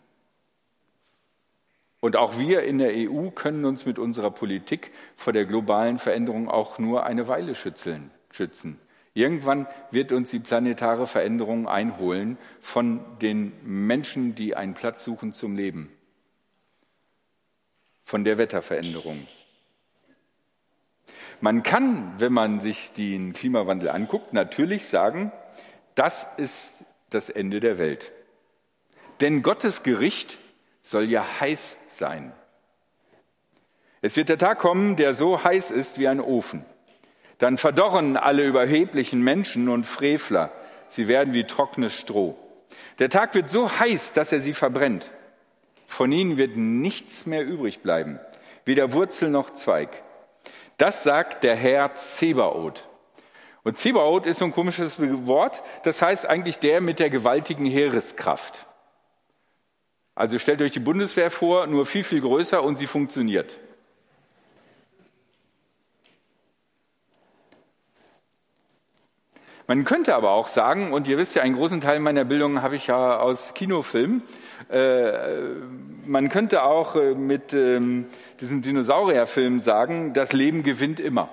Und 2.01 2.17
auch 2.17 2.39
wir 2.39 2.63
in 2.63 2.79
der 2.79 2.93
EU 2.95 3.29
können 3.31 3.65
uns 3.67 3.85
mit 3.85 3.99
unserer 3.99 4.31
Politik 4.31 4.91
vor 5.17 5.33
der 5.35 5.45
globalen 5.45 5.99
Veränderung 5.99 6.49
auch 6.49 6.79
nur 6.79 7.05
eine 7.05 7.29
Weile 7.29 7.55
schützen. 7.55 8.11
Irgendwann 9.13 9.67
wird 9.91 10.13
uns 10.13 10.31
die 10.31 10.39
planetare 10.39 11.07
Veränderung 11.07 11.69
einholen 11.69 12.39
von 12.61 13.01
den 13.21 13.53
Menschen, 13.65 14.35
die 14.35 14.57
einen 14.57 14.73
Platz 14.73 15.05
suchen 15.05 15.33
zum 15.35 15.57
Leben, 15.57 15.93
von 18.05 18.25
der 18.25 18.39
Wetterveränderung. 18.39 19.27
Man 21.41 21.63
kann, 21.63 22.15
wenn 22.19 22.33
man 22.33 22.61
sich 22.61 22.93
den 22.93 23.33
Klimawandel 23.33 23.89
anguckt, 23.89 24.35
natürlich 24.35 24.87
sagen, 24.87 25.33
das 25.95 26.29
ist 26.37 26.85
das 27.09 27.31
Ende 27.31 27.61
der 27.61 27.79
Welt. 27.79 28.13
Denn 29.21 29.43
Gottes 29.43 29.83
Gericht 29.83 30.39
soll 30.83 31.09
ja 31.11 31.25
heiß 31.41 31.77
sein. 31.89 32.33
Es 34.03 34.17
wird 34.17 34.29
der 34.29 34.39
Tag 34.39 34.59
kommen, 34.59 34.97
der 34.97 35.15
so 35.15 35.43
heiß 35.43 35.71
ist 35.71 35.99
wie 35.99 36.09
ein 36.09 36.21
Ofen. 36.21 36.65
Dann 37.39 37.59
verdorren 37.59 38.17
alle 38.17 38.45
überheblichen 38.45 39.23
Menschen 39.23 39.69
und 39.69 39.85
Frevler. 39.85 40.53
Sie 40.89 41.09
werden 41.09 41.33
wie 41.33 41.45
trockenes 41.45 41.95
Stroh. 41.95 42.37
Der 42.99 43.09
Tag 43.09 43.35
wird 43.35 43.49
so 43.49 43.79
heiß, 43.79 44.13
dass 44.13 44.33
er 44.33 44.41
sie 44.41 44.55
verbrennt. 44.55 45.11
Von 45.87 46.13
ihnen 46.13 46.37
wird 46.37 46.57
nichts 46.57 47.27
mehr 47.27 47.45
übrig 47.45 47.81
bleiben, 47.81 48.21
weder 48.65 48.93
Wurzel 48.93 49.31
noch 49.31 49.51
Zweig. 49.51 50.03
Das 50.81 51.03
sagt 51.03 51.43
der 51.43 51.57
Herr 51.57 51.95
Zebaoth. 51.95 52.89
Und 53.65 53.77
Zebaoth 53.77 54.25
ist 54.25 54.39
so 54.39 54.47
ein 54.47 54.53
komisches 54.53 54.99
Wort, 55.27 55.63
das 55.83 56.01
heißt 56.01 56.25
eigentlich 56.25 56.59
der 56.59 56.81
mit 56.81 57.01
der 57.01 57.11
gewaltigen 57.11 57.67
Heereskraft. 57.67 58.67
Also 60.15 60.39
stellt 60.39 60.63
euch 60.63 60.73
die 60.73 60.81
Bundeswehr 60.81 61.31
vor, 61.31 61.67
nur 61.67 61.85
viel, 61.85 62.03
viel 62.03 62.23
größer 62.23 62.63
und 62.63 62.79
sie 62.79 62.87
funktioniert. 62.87 63.59
Man 69.67 69.85
könnte 69.85 70.15
aber 70.15 70.31
auch 70.31 70.49
sagen, 70.49 70.95
und 70.95 71.07
ihr 71.07 71.19
wisst 71.19 71.37
ja, 71.37 71.43
einen 71.43 71.57
großen 71.57 71.83
Teil 71.83 72.01
meiner 72.01 72.25
Bildung 72.25 72.63
habe 72.63 72.77
ich 72.77 72.87
ja 72.87 73.19
aus 73.19 73.53
Kinofilmen, 73.53 74.23
man 76.07 76.29
könnte 76.29 76.63
auch 76.63 76.97
äh, 76.97 77.15
mit 77.15 77.53
ähm, 77.53 78.07
diesem 78.41 78.63
Dinosaurierfilm 78.63 79.61
sagen, 79.61 80.13
das 80.13 80.33
Leben 80.33 80.63
gewinnt 80.63 81.01
immer. 81.01 81.29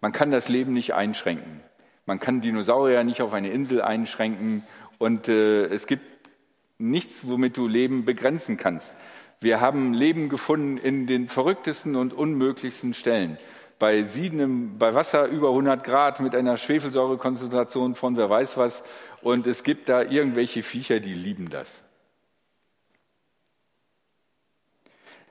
Man 0.00 0.12
kann 0.12 0.30
das 0.30 0.48
Leben 0.48 0.72
nicht 0.72 0.94
einschränken. 0.94 1.60
Man 2.06 2.20
kann 2.20 2.40
Dinosaurier 2.40 3.04
nicht 3.04 3.22
auf 3.22 3.32
eine 3.32 3.50
Insel 3.50 3.82
einschränken 3.82 4.62
und 4.98 5.28
äh, 5.28 5.64
es 5.66 5.86
gibt 5.86 6.30
nichts, 6.78 7.26
womit 7.26 7.56
du 7.56 7.66
Leben 7.66 8.04
begrenzen 8.04 8.56
kannst. 8.56 8.94
Wir 9.40 9.60
haben 9.60 9.92
Leben 9.92 10.28
gefunden 10.28 10.78
in 10.78 11.06
den 11.06 11.28
verrücktesten 11.28 11.96
und 11.96 12.12
unmöglichsten 12.12 12.94
Stellen 12.94 13.38
bei 13.78 14.02
siedendem, 14.02 14.78
bei 14.78 14.94
Wasser 14.94 15.26
über 15.26 15.48
100 15.48 15.84
Grad 15.84 16.20
mit 16.20 16.34
einer 16.34 16.56
Schwefelsäurekonzentration 16.56 17.94
von 17.94 18.16
wer 18.16 18.28
weiß 18.28 18.56
was. 18.56 18.82
Und 19.22 19.46
es 19.46 19.62
gibt 19.62 19.88
da 19.88 20.02
irgendwelche 20.02 20.62
Viecher, 20.62 21.00
die 21.00 21.14
lieben 21.14 21.48
das. 21.48 21.82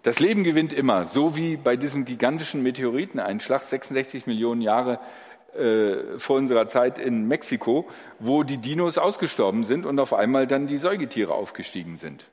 Das 0.08 0.20
Leben 0.20 0.46
gewinnt 0.46 0.72
immer, 0.72 1.04
so 1.04 1.36
wie 1.36 1.58
bei 1.58 1.76
diesem 1.76 2.06
gigantischen 2.06 2.64
Meteoriteneinschlag 2.64 3.62
66 3.62 4.26
Millionen 4.26 4.62
Jahre 4.62 5.02
äh, 5.54 6.18
vor 6.18 6.38
unserer 6.38 6.66
Zeit 6.66 6.98
in 6.98 7.28
Mexiko, 7.28 7.90
wo 8.18 8.44
die 8.44 8.56
Dinos 8.56 8.98
ausgestorben 8.98 9.66
sind 9.66 9.86
und 9.86 10.00
auf 10.00 10.14
einmal 10.14 10.48
dann 10.48 10.66
die 10.66 10.78
Säugetiere 10.78 11.34
aufgestiegen 11.34 11.98
sind. 11.98 12.24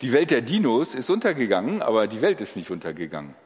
Die 0.00 0.12
Welt 0.12 0.32
der 0.32 0.40
Dinos 0.40 0.96
ist 0.96 1.08
untergegangen, 1.08 1.82
aber 1.82 2.08
die 2.08 2.20
Welt 2.20 2.40
ist 2.40 2.56
nicht 2.56 2.72
untergegangen. 2.72 3.36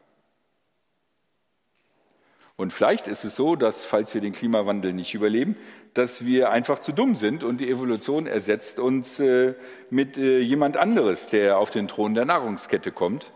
Und 2.56 2.72
vielleicht 2.72 3.06
ist 3.06 3.24
es 3.24 3.36
so, 3.36 3.54
dass, 3.54 3.84
falls 3.84 4.14
wir 4.14 4.22
den 4.22 4.32
Klimawandel 4.32 4.94
nicht 4.94 5.14
überleben, 5.14 5.56
dass 5.92 6.24
wir 6.24 6.50
einfach 6.50 6.78
zu 6.78 6.92
dumm 6.92 7.14
sind 7.14 7.44
und 7.44 7.58
die 7.58 7.70
Evolution 7.70 8.26
ersetzt 8.26 8.78
uns 8.78 9.20
äh, 9.20 9.54
mit 9.90 10.16
äh, 10.16 10.40
jemand 10.40 10.78
anderes, 10.78 11.28
der 11.28 11.58
auf 11.58 11.70
den 11.70 11.86
Thron 11.86 12.14
der 12.14 12.24
Nahrungskette 12.24 12.92
kommt 12.92 13.30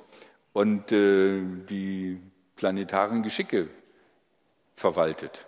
und 0.55 0.91
äh, 0.91 1.43
die 1.69 2.19
planetaren 2.57 3.23
Geschicke 3.23 3.69
verwaltet. 4.75 5.47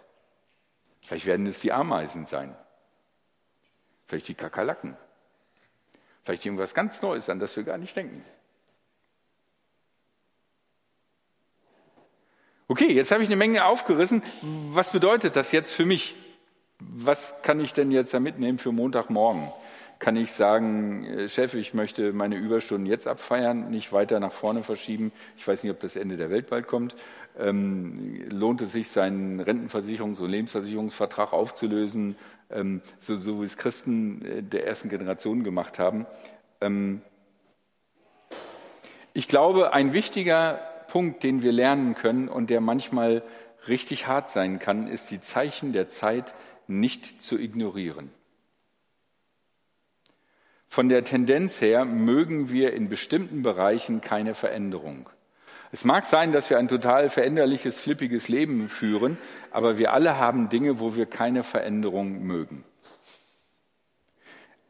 Vielleicht 1.01 1.27
werden 1.27 1.47
es 1.47 1.61
die 1.61 1.73
Ameisen 1.73 2.27
sein, 2.27 2.55
vielleicht 4.07 4.29
die 4.29 4.35
Kakerlaken, 4.35 4.97
vielleicht 6.25 6.45
irgendwas 6.45 6.75
ganz 6.75 7.01
Neues, 7.01 7.31
an 7.31 7.39
das 7.39 7.57
wir 7.57 7.65
gar 7.65 7.79
nicht 7.79 7.97
denken. 7.97 8.23
Okay, 12.73 12.91
jetzt 12.91 13.11
habe 13.11 13.23
ich 13.23 13.29
eine 13.29 13.37
Menge 13.37 13.67
aufgerissen. 13.67 14.23
Was 14.41 14.93
bedeutet 14.93 15.37
das 15.37 15.53
jetzt 15.53 15.75
für 15.75 15.85
mich? 15.85 16.15
Was 16.79 17.35
kann 17.43 17.61
ich 17.61 17.75
denn 17.75 17.91
jetzt 17.91 18.15
da 18.15 18.19
mitnehmen 18.19 18.57
für 18.57 18.73
Montagmorgen? 18.73 19.53
Kann 19.99 20.17
ich 20.17 20.33
sagen, 20.33 21.05
äh, 21.05 21.29
Chef, 21.29 21.53
ich 21.53 21.75
möchte 21.75 22.15
meine 22.15 22.37
Überstunden 22.37 22.87
jetzt 22.87 23.07
abfeiern, 23.07 23.69
nicht 23.69 23.93
weiter 23.93 24.21
nach 24.21 24.33
vorne 24.33 24.63
verschieben? 24.63 25.13
Ich 25.37 25.47
weiß 25.47 25.63
nicht, 25.63 25.71
ob 25.71 25.81
das 25.81 25.97
Ende 25.97 26.17
der 26.17 26.31
Welt 26.31 26.49
bald 26.49 26.67
kommt. 26.67 26.95
Ähm, 27.39 28.25
lohnt 28.31 28.63
es 28.63 28.73
sich, 28.73 28.89
seinen 28.89 29.43
Rentenversicherungs- 29.43 30.23
und 30.23 30.31
Lebensversicherungsvertrag 30.31 31.35
aufzulösen, 31.35 32.17
ähm, 32.49 32.81
so, 32.99 33.17
so, 33.17 33.43
wie 33.43 33.45
es 33.45 33.59
Christen 33.59 34.25
äh, 34.25 34.43
der 34.43 34.67
ersten 34.67 34.89
Generation 34.89 35.45
gemacht 35.45 35.79
haben? 35.79 36.07
Ähm, 36.63 37.03
ich 39.13 39.29
glaube, 39.29 39.75
ein 39.75 39.93
wichtiger 39.93 40.72
Punkt, 40.93 41.23
den 41.23 41.43
wir 41.43 41.53
lernen 41.53 41.95
können 41.95 42.29
und 42.29 42.51
der 42.51 42.61
manchmal 42.61 43.23
richtig 43.67 44.09
hart 44.09 44.29
sein 44.29 44.59
kann, 44.59 44.89
ist 44.89 45.11
die 45.11 45.23
Zeichen 45.23 45.73
der 45.73 45.89
Zeit 45.89 46.35
nicht 46.67 47.23
zu 47.23 47.39
ignorieren. 47.39 48.11
Von 50.69 50.91
der 50.91 51.03
Tendenz 51.03 51.63
her 51.63 51.87
mögen 51.87 52.53
wir 52.53 52.75
in 52.75 52.91
bestimmten 52.91 53.41
Bereichen 53.41 54.03
keine 54.03 54.35
Veränderung. 54.35 55.09
Es 55.71 55.87
mag 55.87 56.05
sein, 56.05 56.31
dass 56.31 56.51
wir 56.51 56.59
ein 56.59 56.69
total 56.69 57.09
veränderliches, 57.09 57.79
flippiges 57.79 58.29
Leben 58.29 58.69
führen, 58.69 59.17
aber 59.51 59.79
wir 59.79 59.95
alle 59.95 60.19
haben 60.19 60.51
Dinge, 60.51 60.79
wo 60.79 60.95
wir 60.95 61.07
keine 61.07 61.43
Veränderung 61.43 62.23
mögen. 62.23 62.65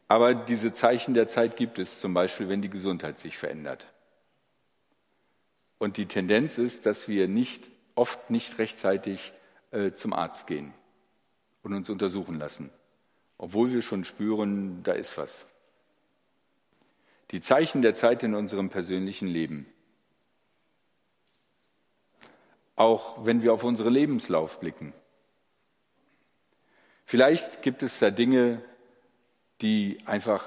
Aber 0.07 0.35
diese 0.35 0.73
Zeichen 0.73 1.15
der 1.15 1.27
Zeit 1.27 1.57
gibt 1.57 1.81
es 1.81 1.99
zum 1.99 2.15
Beispiel, 2.15 2.49
wenn 2.49 2.63
die 2.63 2.71
Gesundheit 2.71 3.19
sich 3.19 3.37
verändert. 3.37 3.89
Und 5.83 5.97
die 5.97 6.07
Tendenz 6.07 6.59
ist, 6.59 6.87
dass 6.87 7.09
wir 7.09 7.27
nicht, 7.27 7.73
oft 7.97 8.31
nicht 8.31 8.57
rechtzeitig 8.61 9.33
äh, 9.73 9.91
zum 9.91 10.13
Arzt 10.13 10.47
gehen 10.47 10.73
und 11.65 11.75
uns 11.75 11.91
untersuchen 11.91 12.39
lassen, 12.39 12.71
obwohl 13.37 13.73
wir 13.73 13.83
schon 13.83 14.05
spüren, 14.05 14.85
da 14.85 14.93
ist 14.93 15.19
was. 15.19 15.45
Die 17.33 17.41
Zeichen 17.41 17.83
der 17.83 17.95
Zeit 17.95 18.23
in 18.23 18.37
unserem 18.37 18.69
persönlichen 18.69 19.27
Leben. 19.27 19.67
Auch 22.77 23.27
wenn 23.27 23.43
wir 23.43 23.53
auf 23.53 23.65
unsere 23.65 23.91
Lebenslauf 23.91 24.61
blicken. 24.61 24.93
Vielleicht 27.05 27.61
gibt 27.61 27.83
es 27.83 27.99
da 27.99 28.13
Dinge, 28.13 28.63
die 29.63 29.99
einfach 30.07 30.47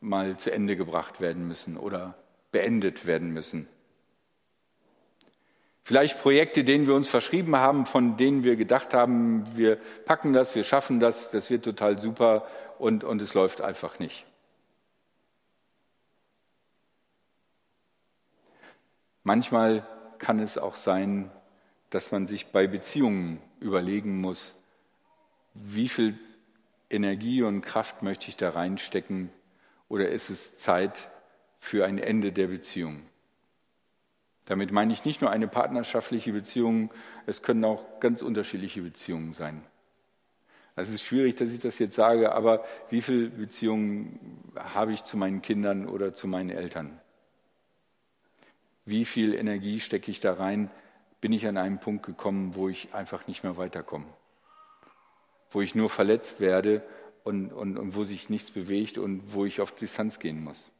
mal 0.00 0.38
zu 0.38 0.50
Ende 0.50 0.74
gebracht 0.74 1.20
werden 1.20 1.46
müssen 1.46 1.76
oder 1.76 2.16
beendet 2.50 3.04
werden 3.04 3.28
müssen. 3.30 3.68
Vielleicht 5.86 6.18
Projekte, 6.22 6.64
denen 6.64 6.86
wir 6.86 6.94
uns 6.94 7.08
verschrieben 7.08 7.56
haben, 7.56 7.84
von 7.84 8.16
denen 8.16 8.42
wir 8.42 8.56
gedacht 8.56 8.94
haben, 8.94 9.44
wir 9.54 9.76
packen 10.06 10.32
das, 10.32 10.54
wir 10.54 10.64
schaffen 10.64 10.98
das, 10.98 11.30
das 11.30 11.50
wird 11.50 11.62
total 11.62 11.98
super 11.98 12.46
und, 12.78 13.04
und 13.04 13.20
es 13.20 13.34
läuft 13.34 13.60
einfach 13.60 13.98
nicht. 13.98 14.24
Manchmal 19.24 19.86
kann 20.18 20.38
es 20.38 20.56
auch 20.56 20.74
sein, 20.74 21.30
dass 21.90 22.10
man 22.12 22.26
sich 22.26 22.46
bei 22.46 22.66
Beziehungen 22.66 23.42
überlegen 23.60 24.22
muss, 24.22 24.54
wie 25.52 25.90
viel 25.90 26.18
Energie 26.88 27.42
und 27.42 27.60
Kraft 27.60 28.02
möchte 28.02 28.28
ich 28.28 28.38
da 28.38 28.48
reinstecken 28.48 29.30
oder 29.88 30.08
ist 30.08 30.30
es 30.30 30.56
Zeit 30.56 31.10
für 31.58 31.84
ein 31.84 31.98
Ende 31.98 32.32
der 32.32 32.46
Beziehung? 32.46 33.02
Damit 34.46 34.72
meine 34.72 34.92
ich 34.92 35.04
nicht 35.04 35.20
nur 35.20 35.30
eine 35.30 35.48
partnerschaftliche 35.48 36.32
Beziehung, 36.32 36.92
es 37.26 37.42
können 37.42 37.64
auch 37.64 38.00
ganz 38.00 38.20
unterschiedliche 38.20 38.82
Beziehungen 38.82 39.32
sein. 39.32 39.62
Es 40.76 40.90
ist 40.90 41.02
schwierig, 41.02 41.36
dass 41.36 41.52
ich 41.52 41.60
das 41.60 41.78
jetzt 41.78 41.94
sage, 41.94 42.32
aber 42.32 42.64
wie 42.90 43.00
viele 43.00 43.28
Beziehungen 43.30 44.42
habe 44.56 44.92
ich 44.92 45.04
zu 45.04 45.16
meinen 45.16 45.40
Kindern 45.40 45.86
oder 45.86 46.14
zu 46.14 46.26
meinen 46.26 46.50
Eltern? 46.50 47.00
Wie 48.84 49.04
viel 49.04 49.34
Energie 49.34 49.80
stecke 49.80 50.10
ich 50.10 50.20
da 50.20 50.34
rein? 50.34 50.70
Bin 51.20 51.32
ich 51.32 51.46
an 51.46 51.56
einen 51.56 51.78
Punkt 51.78 52.04
gekommen, 52.04 52.54
wo 52.54 52.68
ich 52.68 52.92
einfach 52.92 53.26
nicht 53.28 53.44
mehr 53.44 53.56
weiterkomme? 53.56 54.06
Wo 55.50 55.62
ich 55.62 55.74
nur 55.74 55.88
verletzt 55.88 56.40
werde 56.40 56.82
und, 57.22 57.52
und, 57.52 57.78
und 57.78 57.94
wo 57.94 58.04
sich 58.04 58.28
nichts 58.28 58.50
bewegt 58.50 58.98
und 58.98 59.32
wo 59.32 59.46
ich 59.46 59.60
auf 59.60 59.72
Distanz 59.72 60.18
gehen 60.18 60.42
muss? 60.42 60.70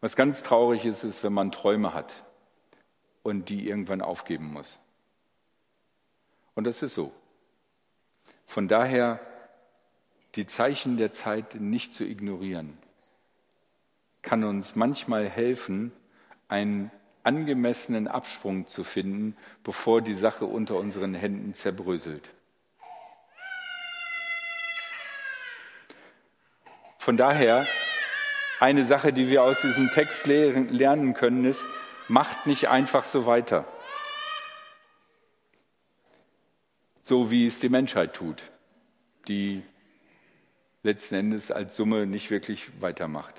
Was 0.00 0.16
ganz 0.16 0.42
traurig 0.42 0.84
ist, 0.84 1.04
ist, 1.04 1.22
wenn 1.22 1.32
man 1.32 1.52
Träume 1.52 1.92
hat 1.92 2.24
und 3.22 3.48
die 3.50 3.68
irgendwann 3.68 4.00
aufgeben 4.00 4.52
muss. 4.52 4.78
Und 6.54 6.64
das 6.64 6.82
ist 6.82 6.94
so. 6.94 7.12
Von 8.46 8.66
daher 8.66 9.20
die 10.34 10.46
Zeichen 10.46 10.96
der 10.96 11.12
Zeit 11.12 11.56
nicht 11.56 11.92
zu 11.94 12.04
ignorieren, 12.04 12.78
kann 14.22 14.44
uns 14.44 14.76
manchmal 14.76 15.28
helfen, 15.28 15.92
einen 16.48 16.90
angemessenen 17.22 18.08
Absprung 18.08 18.66
zu 18.66 18.84
finden, 18.84 19.36
bevor 19.62 20.02
die 20.02 20.14
Sache 20.14 20.46
unter 20.46 20.76
unseren 20.76 21.14
Händen 21.14 21.54
zerbröselt. 21.54 22.30
Von 26.98 27.16
daher 27.16 27.66
eine 28.60 28.84
Sache, 28.84 29.12
die 29.12 29.28
wir 29.28 29.42
aus 29.42 29.62
diesem 29.62 29.88
Text 29.88 30.26
lernen 30.26 31.14
können, 31.14 31.44
ist, 31.46 31.64
macht 32.08 32.46
nicht 32.46 32.68
einfach 32.68 33.06
so 33.06 33.24
weiter. 33.24 33.64
So 37.00 37.30
wie 37.30 37.46
es 37.46 37.58
die 37.58 37.70
Menschheit 37.70 38.14
tut, 38.14 38.42
die 39.26 39.62
letzten 40.82 41.14
Endes 41.14 41.50
als 41.50 41.74
Summe 41.74 42.06
nicht 42.06 42.30
wirklich 42.30 42.68
weitermacht. 42.80 43.34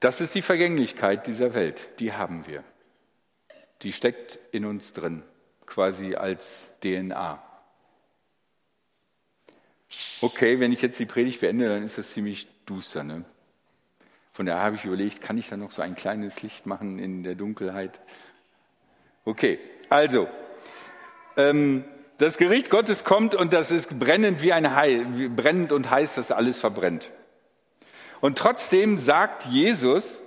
Das 0.00 0.20
ist 0.20 0.34
die 0.34 0.42
Vergänglichkeit 0.42 1.26
dieser 1.26 1.54
Welt, 1.54 1.88
die 1.98 2.12
haben 2.12 2.46
wir. 2.46 2.64
Die 3.82 3.92
steckt 3.92 4.38
in 4.52 4.64
uns 4.64 4.94
drin, 4.94 5.22
quasi 5.66 6.14
als 6.14 6.70
DNA. 6.82 7.45
Okay, 10.20 10.60
wenn 10.60 10.72
ich 10.72 10.82
jetzt 10.82 10.98
die 10.98 11.06
Predigt 11.06 11.40
beende, 11.40 11.68
dann 11.68 11.82
ist 11.82 11.98
das 11.98 12.12
ziemlich 12.12 12.46
duster. 12.64 13.04
Ne? 13.04 13.24
Von 14.32 14.46
daher 14.46 14.62
habe 14.62 14.76
ich 14.76 14.84
überlegt, 14.84 15.20
kann 15.20 15.38
ich 15.38 15.48
da 15.48 15.56
noch 15.56 15.70
so 15.70 15.82
ein 15.82 15.94
kleines 15.94 16.42
Licht 16.42 16.66
machen 16.66 16.98
in 16.98 17.22
der 17.22 17.34
Dunkelheit? 17.34 18.00
Okay, 19.24 19.58
also, 19.88 20.28
ähm, 21.36 21.84
das 22.18 22.38
Gericht 22.38 22.70
Gottes 22.70 23.04
kommt 23.04 23.34
und 23.34 23.52
das 23.52 23.70
ist 23.70 23.98
brennend 23.98 24.42
wie 24.42 24.52
ein 24.52 24.74
Hai, 24.74 25.04
brennend 25.34 25.72
und 25.72 25.90
heiß, 25.90 26.14
dass 26.14 26.30
alles 26.30 26.58
verbrennt. 26.58 27.10
Und 28.20 28.38
trotzdem 28.38 28.98
sagt 28.98 29.44
Jesus, 29.46 30.22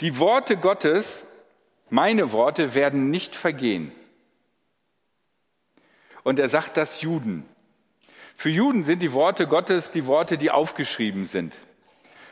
die 0.00 0.18
Worte 0.18 0.56
Gottes, 0.56 1.24
meine 1.88 2.32
Worte 2.32 2.74
werden 2.74 3.10
nicht 3.10 3.34
vergehen. 3.34 3.92
Und 6.22 6.38
er 6.38 6.48
sagt 6.48 6.76
das 6.76 7.00
Juden. 7.00 7.44
Für 8.40 8.48
Juden 8.48 8.84
sind 8.84 9.02
die 9.02 9.12
Worte 9.12 9.46
Gottes 9.46 9.90
die 9.90 10.06
Worte, 10.06 10.38
die 10.38 10.50
aufgeschrieben 10.50 11.26
sind. 11.26 11.54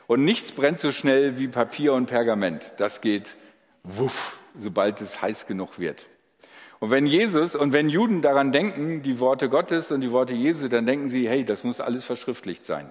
Und 0.06 0.24
nichts 0.24 0.52
brennt 0.52 0.80
so 0.80 0.90
schnell 0.90 1.38
wie 1.38 1.48
Papier 1.48 1.92
und 1.92 2.06
Pergament. 2.06 2.72
Das 2.78 3.02
geht 3.02 3.36
wuff, 3.82 4.38
sobald 4.56 5.02
es 5.02 5.20
heiß 5.20 5.46
genug 5.46 5.78
wird. 5.78 6.06
Und 6.80 6.90
wenn 6.90 7.04
Jesus 7.04 7.54
und 7.54 7.74
wenn 7.74 7.90
Juden 7.90 8.22
daran 8.22 8.52
denken, 8.52 9.02
die 9.02 9.20
Worte 9.20 9.50
Gottes 9.50 9.92
und 9.92 10.00
die 10.00 10.10
Worte 10.10 10.32
Jesu, 10.32 10.68
dann 10.68 10.86
denken 10.86 11.10
sie, 11.10 11.28
hey, 11.28 11.44
das 11.44 11.62
muss 11.62 11.78
alles 11.78 12.06
verschriftlicht 12.06 12.64
sein. 12.64 12.90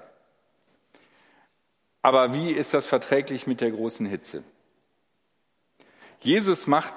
Aber 2.03 2.35
wie 2.35 2.51
ist 2.51 2.75
das 2.75 2.85
verträglich 2.85 3.47
mit 3.47 3.61
der 3.61 3.71
großen 3.71 4.05
Hitze? 4.05 4.43
Jesus 6.19 6.67
macht 6.67 6.93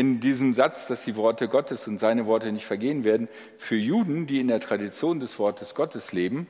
in 0.00 0.18
diesem 0.18 0.54
Satz, 0.54 0.86
dass 0.86 1.04
die 1.04 1.14
Worte 1.14 1.46
Gottes 1.46 1.86
und 1.86 1.98
seine 1.98 2.24
Worte 2.24 2.52
nicht 2.52 2.64
vergehen 2.64 3.04
werden, 3.04 3.28
für 3.58 3.76
Juden, 3.76 4.26
die 4.26 4.40
in 4.40 4.48
der 4.48 4.58
Tradition 4.58 5.20
des 5.20 5.38
Wortes 5.38 5.74
Gottes 5.74 6.12
leben, 6.12 6.46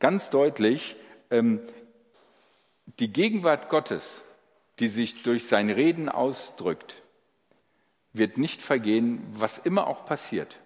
ganz 0.00 0.28
deutlich, 0.28 0.96
ähm, 1.30 1.60
die 2.98 3.10
Gegenwart 3.10 3.70
Gottes, 3.70 4.22
die 4.80 4.88
sich 4.88 5.22
durch 5.22 5.46
sein 5.46 5.70
Reden 5.70 6.10
ausdrückt, 6.10 7.02
wird 8.12 8.36
nicht 8.36 8.60
vergehen, 8.60 9.22
was 9.32 9.56
immer 9.56 9.86
auch 9.86 10.04
passiert. 10.04 10.58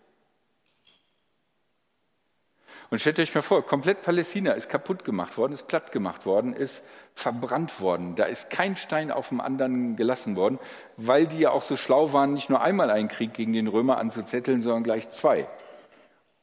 Und 2.95 3.01
stellt 3.01 3.19
euch 3.19 3.35
mal 3.35 3.43
vor, 3.43 3.67
komplett 3.67 4.03
Palästina 4.03 4.53
ist 4.53 4.69
kaputt 4.69 5.05
gemacht 5.05 5.37
worden, 5.37 5.53
ist 5.53 5.67
platt 5.67 5.91
gemacht 5.91 6.27
worden, 6.27 6.53
ist 6.53 6.85
verbrannt 7.13 7.81
worden. 7.81 8.15
Da 8.15 8.27
ist 8.27 8.51
kein 8.51 8.77
Stein 8.77 9.11
auf 9.11 9.31
dem 9.31 9.41
anderen 9.41 9.97
gelassen 9.97 10.37
worden, 10.37 10.61
weil 10.97 11.27
die 11.27 11.41
ja 11.41 11.51
auch 11.51 11.63
so 11.63 11.75
schlau 11.75 12.13
waren, 12.13 12.35
nicht 12.35 12.51
nur 12.51 12.61
einmal 12.61 12.93
einen 12.93 13.09
Krieg 13.09 13.35
gegen 13.35 13.53
den 13.53 13.67
Römer 13.67 13.99
anzuzetteln, 13.99 14.63
sondern 14.63 14.85
gleich 14.85 15.11
zwei. 15.11 15.49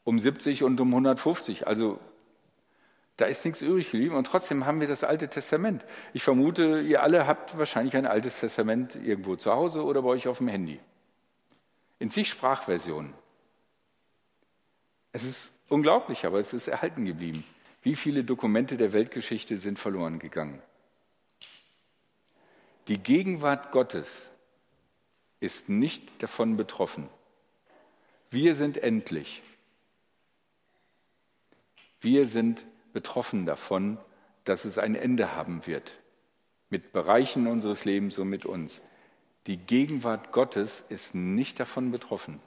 Um 0.03 0.19
70 0.19 0.63
und 0.63 0.81
um 0.81 0.89
150. 0.89 1.67
Also 1.67 2.01
da 3.15 3.27
ist 3.27 3.45
nichts 3.45 3.61
übrig 3.61 3.89
geblieben 3.89 4.15
und 4.15 4.27
trotzdem 4.27 4.65
haben 4.65 4.81
wir 4.81 4.89
das 4.89 5.05
Alte 5.05 5.29
Testament. 5.29 5.85
Ich 6.11 6.23
vermute, 6.23 6.81
ihr 6.81 7.01
alle 7.01 7.27
habt 7.27 7.57
wahrscheinlich 7.57 7.95
ein 7.95 8.05
Altes 8.05 8.41
Testament 8.41 8.97
irgendwo 8.97 9.37
zu 9.37 9.53
Hause 9.53 9.85
oder 9.85 10.01
bei 10.01 10.09
euch 10.09 10.27
auf 10.27 10.39
dem 10.39 10.49
Handy 10.49 10.81
in 11.99 12.09
zig 12.09 12.27
Sprachversionen. 12.27 13.13
Es 15.13 15.23
ist 15.23 15.53
unglaublich, 15.71 16.25
aber 16.25 16.39
es 16.39 16.53
ist 16.53 16.67
erhalten 16.67 17.05
geblieben. 17.05 17.43
Wie 17.81 17.95
viele 17.95 18.23
Dokumente 18.23 18.77
der 18.77 18.93
Weltgeschichte 18.93 19.57
sind 19.57 19.79
verloren 19.79 20.19
gegangen? 20.19 20.62
Die 22.88 22.97
Gegenwart 22.97 23.71
Gottes 23.71 24.31
ist 25.39 25.69
nicht 25.69 26.21
davon 26.21 26.57
betroffen. 26.57 27.10
Wir 28.29 28.55
sind 28.55 28.77
endlich. 28.77 29.41
Wir 32.01 32.27
sind 32.27 32.63
betroffen 32.93 33.45
davon, 33.45 33.97
dass 34.43 34.65
es 34.65 34.77
ein 34.77 34.95
Ende 34.95 35.36
haben 35.36 35.65
wird. 35.67 35.99
Mit 36.69 36.93
Bereichen 36.93 37.47
unseres 37.47 37.86
Lebens 37.86 38.17
und 38.19 38.29
mit 38.29 38.45
uns. 38.45 38.81
Die 39.47 39.57
Gegenwart 39.57 40.31
Gottes 40.31 40.84
ist 40.89 41.15
nicht 41.15 41.60
davon 41.60 41.91
betroffen. 41.91 42.39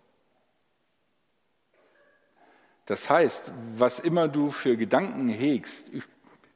Das 2.86 3.08
heißt, 3.08 3.50
was 3.72 3.98
immer 3.98 4.28
du 4.28 4.50
für 4.50 4.76
Gedanken 4.76 5.28
hegst 5.28 5.90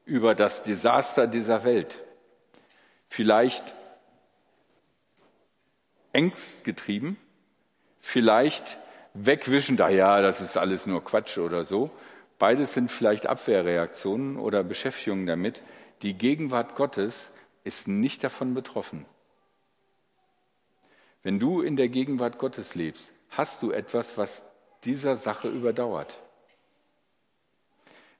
über 0.04 0.34
das 0.34 0.62
Desaster 0.62 1.26
dieser 1.26 1.64
Welt, 1.64 2.02
vielleicht 3.08 3.74
ängstgetrieben, 6.12 7.16
vielleicht 8.00 8.78
wegwischen, 9.14 9.80
ah 9.80 9.88
ja, 9.88 10.20
das 10.20 10.40
ist 10.40 10.56
alles 10.56 10.86
nur 10.86 11.02
Quatsch 11.02 11.38
oder 11.38 11.64
so. 11.64 11.90
Beides 12.38 12.74
sind 12.74 12.90
vielleicht 12.90 13.26
Abwehrreaktionen 13.26 14.36
oder 14.36 14.62
Beschäftigungen 14.62 15.26
damit. 15.26 15.62
Die 16.02 16.14
Gegenwart 16.14 16.74
Gottes 16.74 17.32
ist 17.64 17.88
nicht 17.88 18.22
davon 18.22 18.54
betroffen. 18.54 19.06
Wenn 21.22 21.38
du 21.38 21.62
in 21.62 21.76
der 21.76 21.88
Gegenwart 21.88 22.38
Gottes 22.38 22.74
lebst, 22.74 23.12
hast 23.30 23.62
du 23.62 23.72
etwas, 23.72 24.16
was 24.16 24.42
dieser 24.88 25.16
Sache 25.16 25.48
überdauert. 25.48 26.18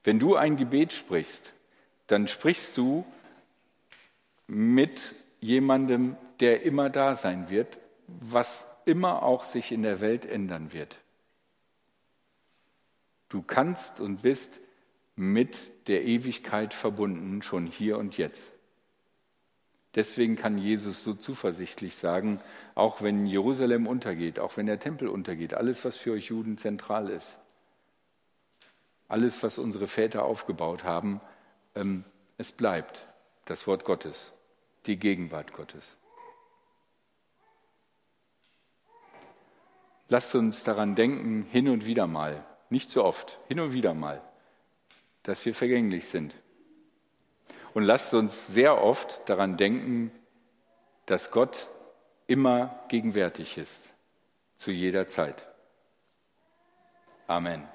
Wenn 0.05 0.19
du 0.19 0.37
ein 0.37 0.57
Gebet 0.57 0.93
sprichst, 0.93 1.55
dann 2.09 2.29
sprichst 2.29 2.77
du 2.77 3.07
mit 4.47 5.01
jemandem, 5.41 6.17
der 6.41 6.63
immer 6.63 6.91
da 6.91 7.17
sein 7.17 7.49
wird, 7.49 7.79
was 8.07 8.67
immer 8.85 9.23
auch 9.23 9.45
sich 9.45 9.73
in 9.73 9.83
der 9.83 10.03
Welt 10.03 10.27
ändern 10.27 10.73
wird. 10.75 10.99
Du 13.31 13.43
kannst 13.43 14.01
und 14.01 14.23
bist 14.23 14.61
mit 15.17 15.57
der 15.89 16.05
Ewigkeit 16.05 16.75
verbunden, 16.75 17.41
schon 17.41 17.67
hier 17.67 17.97
und 17.99 18.19
jetzt. 18.19 18.53
Deswegen 19.95 20.37
kann 20.37 20.59
Jesus 20.59 21.03
so 21.03 21.15
zuversichtlich 21.15 21.97
sagen, 21.97 22.41
auch 22.75 23.03
wenn 23.03 23.27
Jerusalem 23.27 23.87
untergeht, 23.87 24.39
auch 24.39 24.57
wenn 24.57 24.67
der 24.67 24.79
Tempel 24.79 25.09
untergeht, 25.09 25.55
alles, 25.55 25.85
was 25.85 25.97
für 25.97 26.13
euch 26.13 26.27
Juden 26.27 26.59
zentral 26.59 27.09
ist, 27.09 27.39
alles, 29.09 29.43
was 29.43 29.59
unsere 29.59 29.87
Väter 29.87 30.25
aufgebaut 30.25 30.85
haben, 30.85 31.21
ähm, 31.75 32.05
es 32.37 32.53
bleibt 32.53 33.07
das 33.47 33.67
Wort 33.67 33.85
Gottes, 33.85 34.35
die 34.85 34.99
Gegenwart 34.99 35.53
Gottes. 35.55 35.97
Lasst 40.11 40.35
uns 40.35 40.65
daran 40.65 40.95
denken, 40.95 41.47
hin 41.51 41.69
und 41.69 41.87
wieder 41.87 42.07
mal, 42.07 42.45
nicht 42.69 42.91
so 42.91 43.05
oft, 43.05 43.39
hin 43.49 43.61
und 43.61 43.73
wieder 43.73 43.95
mal, 43.95 44.23
dass 45.23 45.45
wir 45.47 45.55
vergänglich 45.55 46.09
sind 46.09 46.35
und 47.79 47.85
lasst 47.85 48.13
uns 48.13 48.49
sehr 48.49 48.83
oft 48.83 49.29
daran 49.29 49.57
denken, 49.57 50.11
dass 51.07 51.31
Gott 51.31 51.69
immer 52.27 52.83
gegenwärtig 52.89 53.57
ist, 53.57 53.95
zu 54.57 54.73
jeder 54.73 55.07
Zeit. 55.07 55.47
Amen. 57.29 57.69